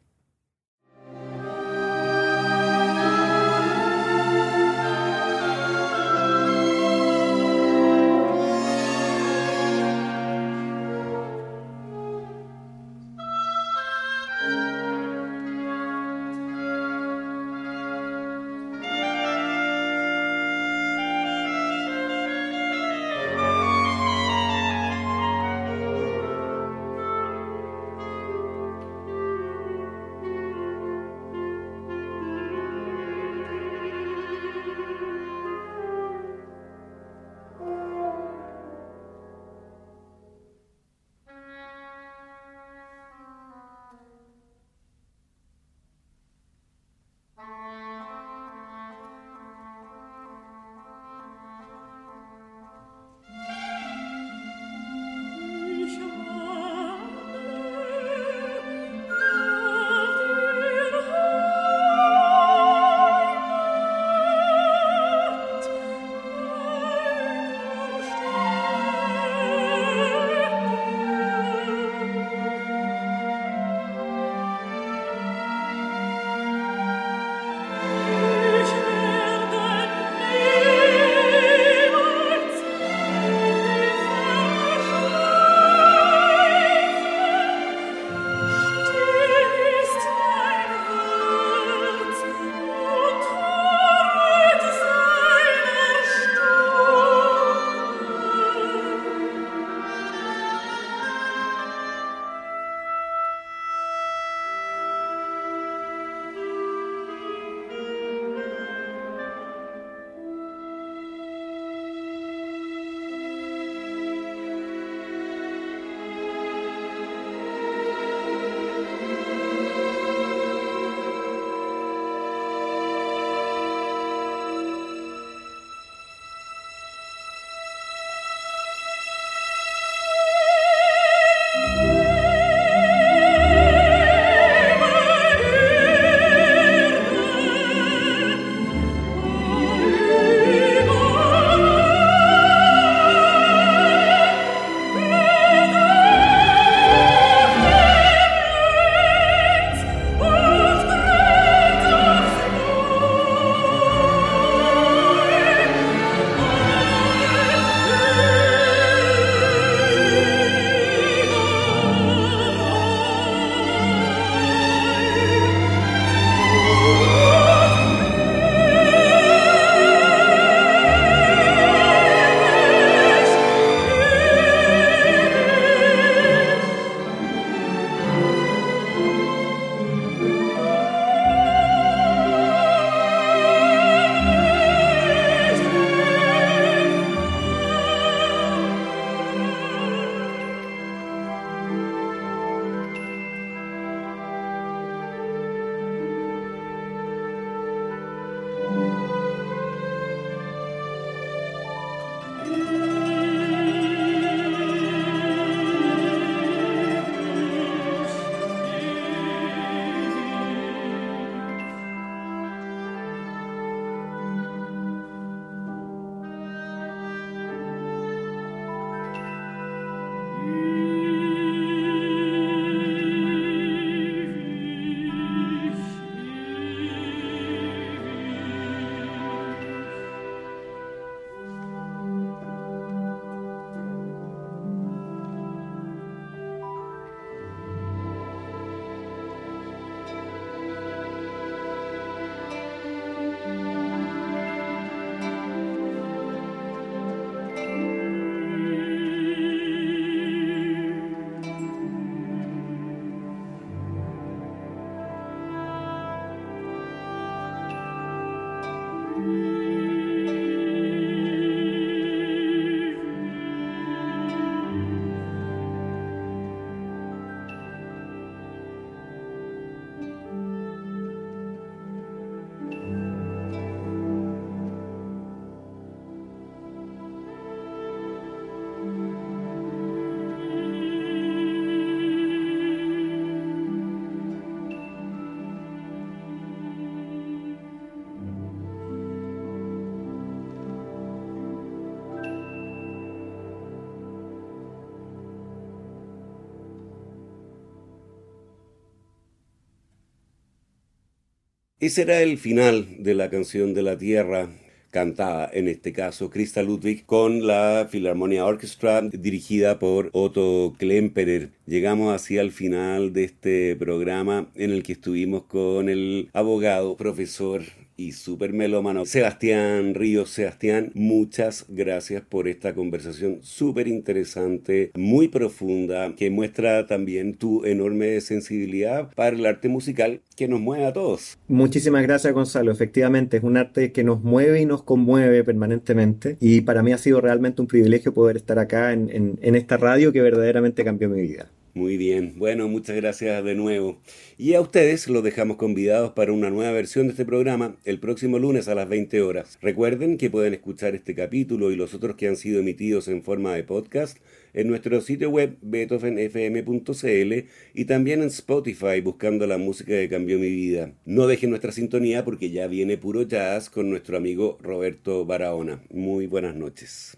Ese 301.84 302.04
era 302.04 302.22
el 302.22 302.38
final 302.38 302.88
de 303.00 303.14
la 303.14 303.30
canción 303.30 303.74
de 303.74 303.82
la 303.82 303.98
Tierra, 303.98 304.48
cantada 304.90 305.50
en 305.52 305.68
este 305.68 305.92
caso 305.92 306.30
Krista 306.30 306.64
Ludwig 306.64 307.06
con 307.06 307.46
la 307.46 307.90
Philharmonia 307.92 308.46
Orchestra 308.46 309.02
dirigida 309.02 309.80
por 309.80 310.10
Otto 310.14 310.76
Klemperer. 310.80 311.50
Llegamos 311.66 312.16
así 312.16 312.38
al 312.38 312.54
final 312.54 313.12
de 313.12 313.26
este 313.26 313.76
programa 313.76 314.48
en 314.56 314.72
el 314.72 314.82
que 314.82 314.94
estuvimos 314.94 315.44
con 315.44 315.90
el 315.90 316.30
abogado, 316.32 316.96
profesor 316.96 317.64
y 318.04 318.12
super 318.12 318.52
melómano 318.52 319.06
Sebastián 319.06 319.96
Ríos. 319.96 320.30
Sebastián, 320.30 320.92
muchas 320.94 321.66
gracias 321.70 322.22
por 322.22 322.48
esta 322.48 322.74
conversación 322.74 323.40
súper 323.42 323.88
interesante, 323.88 324.92
muy 324.96 325.30
profunda, 325.30 326.14
que 326.16 326.30
muestra 326.30 326.86
también 326.86 327.36
tu 327.36 327.64
enorme 327.64 328.20
sensibilidad 328.20 329.10
para 329.16 329.36
el 329.36 329.46
arte 329.46 329.70
musical 329.70 330.22
que 330.36 330.48
nos 330.48 330.60
mueve 330.60 330.86
a 330.86 330.94
todos. 330.94 331.38
Muchísimas 331.48 332.04
gracias 332.04 332.34
Gonzalo, 332.34 332.72
efectivamente 332.72 333.38
es 333.38 333.44
un 333.44 333.56
arte 333.56 333.92
que 333.92 334.04
nos 334.04 334.22
mueve 334.22 334.62
y 334.62 334.66
nos 334.66 334.84
conmueve 334.84 335.44
permanentemente 335.44 336.38
y 336.42 336.62
para 336.62 336.84
mí 336.84 336.92
ha 336.92 336.98
sido 336.98 337.22
realmente 337.22 337.62
un 337.62 337.68
privilegio 337.68 338.14
poder 338.14 338.36
estar 338.36 338.60
acá 338.60 338.92
en, 338.92 339.38
en 339.42 339.56
esta 339.56 339.78
radio 339.78 340.12
que 340.12 340.22
verdaderamente 340.22 340.84
cambió 340.84 341.10
mi 341.10 341.22
vida. 341.22 341.50
Muy 341.76 341.98
bien, 341.98 342.34
bueno, 342.38 342.68
muchas 342.68 342.96
gracias 342.96 343.44
de 343.44 343.56
nuevo. 343.56 344.00
Y 344.38 344.54
a 344.54 344.62
ustedes 344.62 345.08
los 345.08 345.24
dejamos 345.24 345.58
convidados 345.58 346.12
para 346.12 346.32
una 346.32 346.52
nueva 346.52 346.72
versión 346.72 347.08
de 347.08 347.14
este 347.14 347.26
programa 347.26 347.78
el 347.84 348.00
próximo 348.00 348.38
lunes 348.38 348.68
a 348.68 348.76
las 348.76 348.88
20 348.88 349.22
horas. 349.24 349.58
Recuerden 349.60 350.18
que 350.18 350.30
pueden 350.30 350.54
escuchar 350.54 350.94
este 350.94 351.16
capítulo 351.16 351.72
y 351.72 351.76
los 351.76 351.96
otros 351.96 352.16
que 352.16 352.28
han 352.28 352.36
sido 352.36 352.60
emitidos 352.60 353.08
en 353.08 353.24
forma 353.24 353.56
de 353.56 353.64
podcast 353.64 354.20
en 354.54 354.68
nuestro 354.68 355.02
sitio 355.02 355.32
web 355.32 355.58
beethovenfm.cl 355.64 357.48
y 357.74 357.86
también 357.86 358.22
en 358.22 358.28
Spotify 358.28 359.02
buscando 359.02 359.48
la 359.48 359.58
música 359.58 359.94
que 359.94 360.10
cambió 360.10 360.38
mi 360.38 360.52
vida. 360.52 360.94
No 361.06 361.26
dejen 361.26 361.50
nuestra 361.50 361.72
sintonía 361.72 362.24
porque 362.24 362.52
ya 362.52 362.68
viene 362.68 363.00
puro 363.00 363.24
jazz 363.24 363.72
con 363.72 363.90
nuestro 363.90 364.16
amigo 364.16 364.60
Roberto 364.62 365.26
Barahona. 365.26 365.82
Muy 365.90 366.28
buenas 366.28 366.56
noches. 366.56 367.18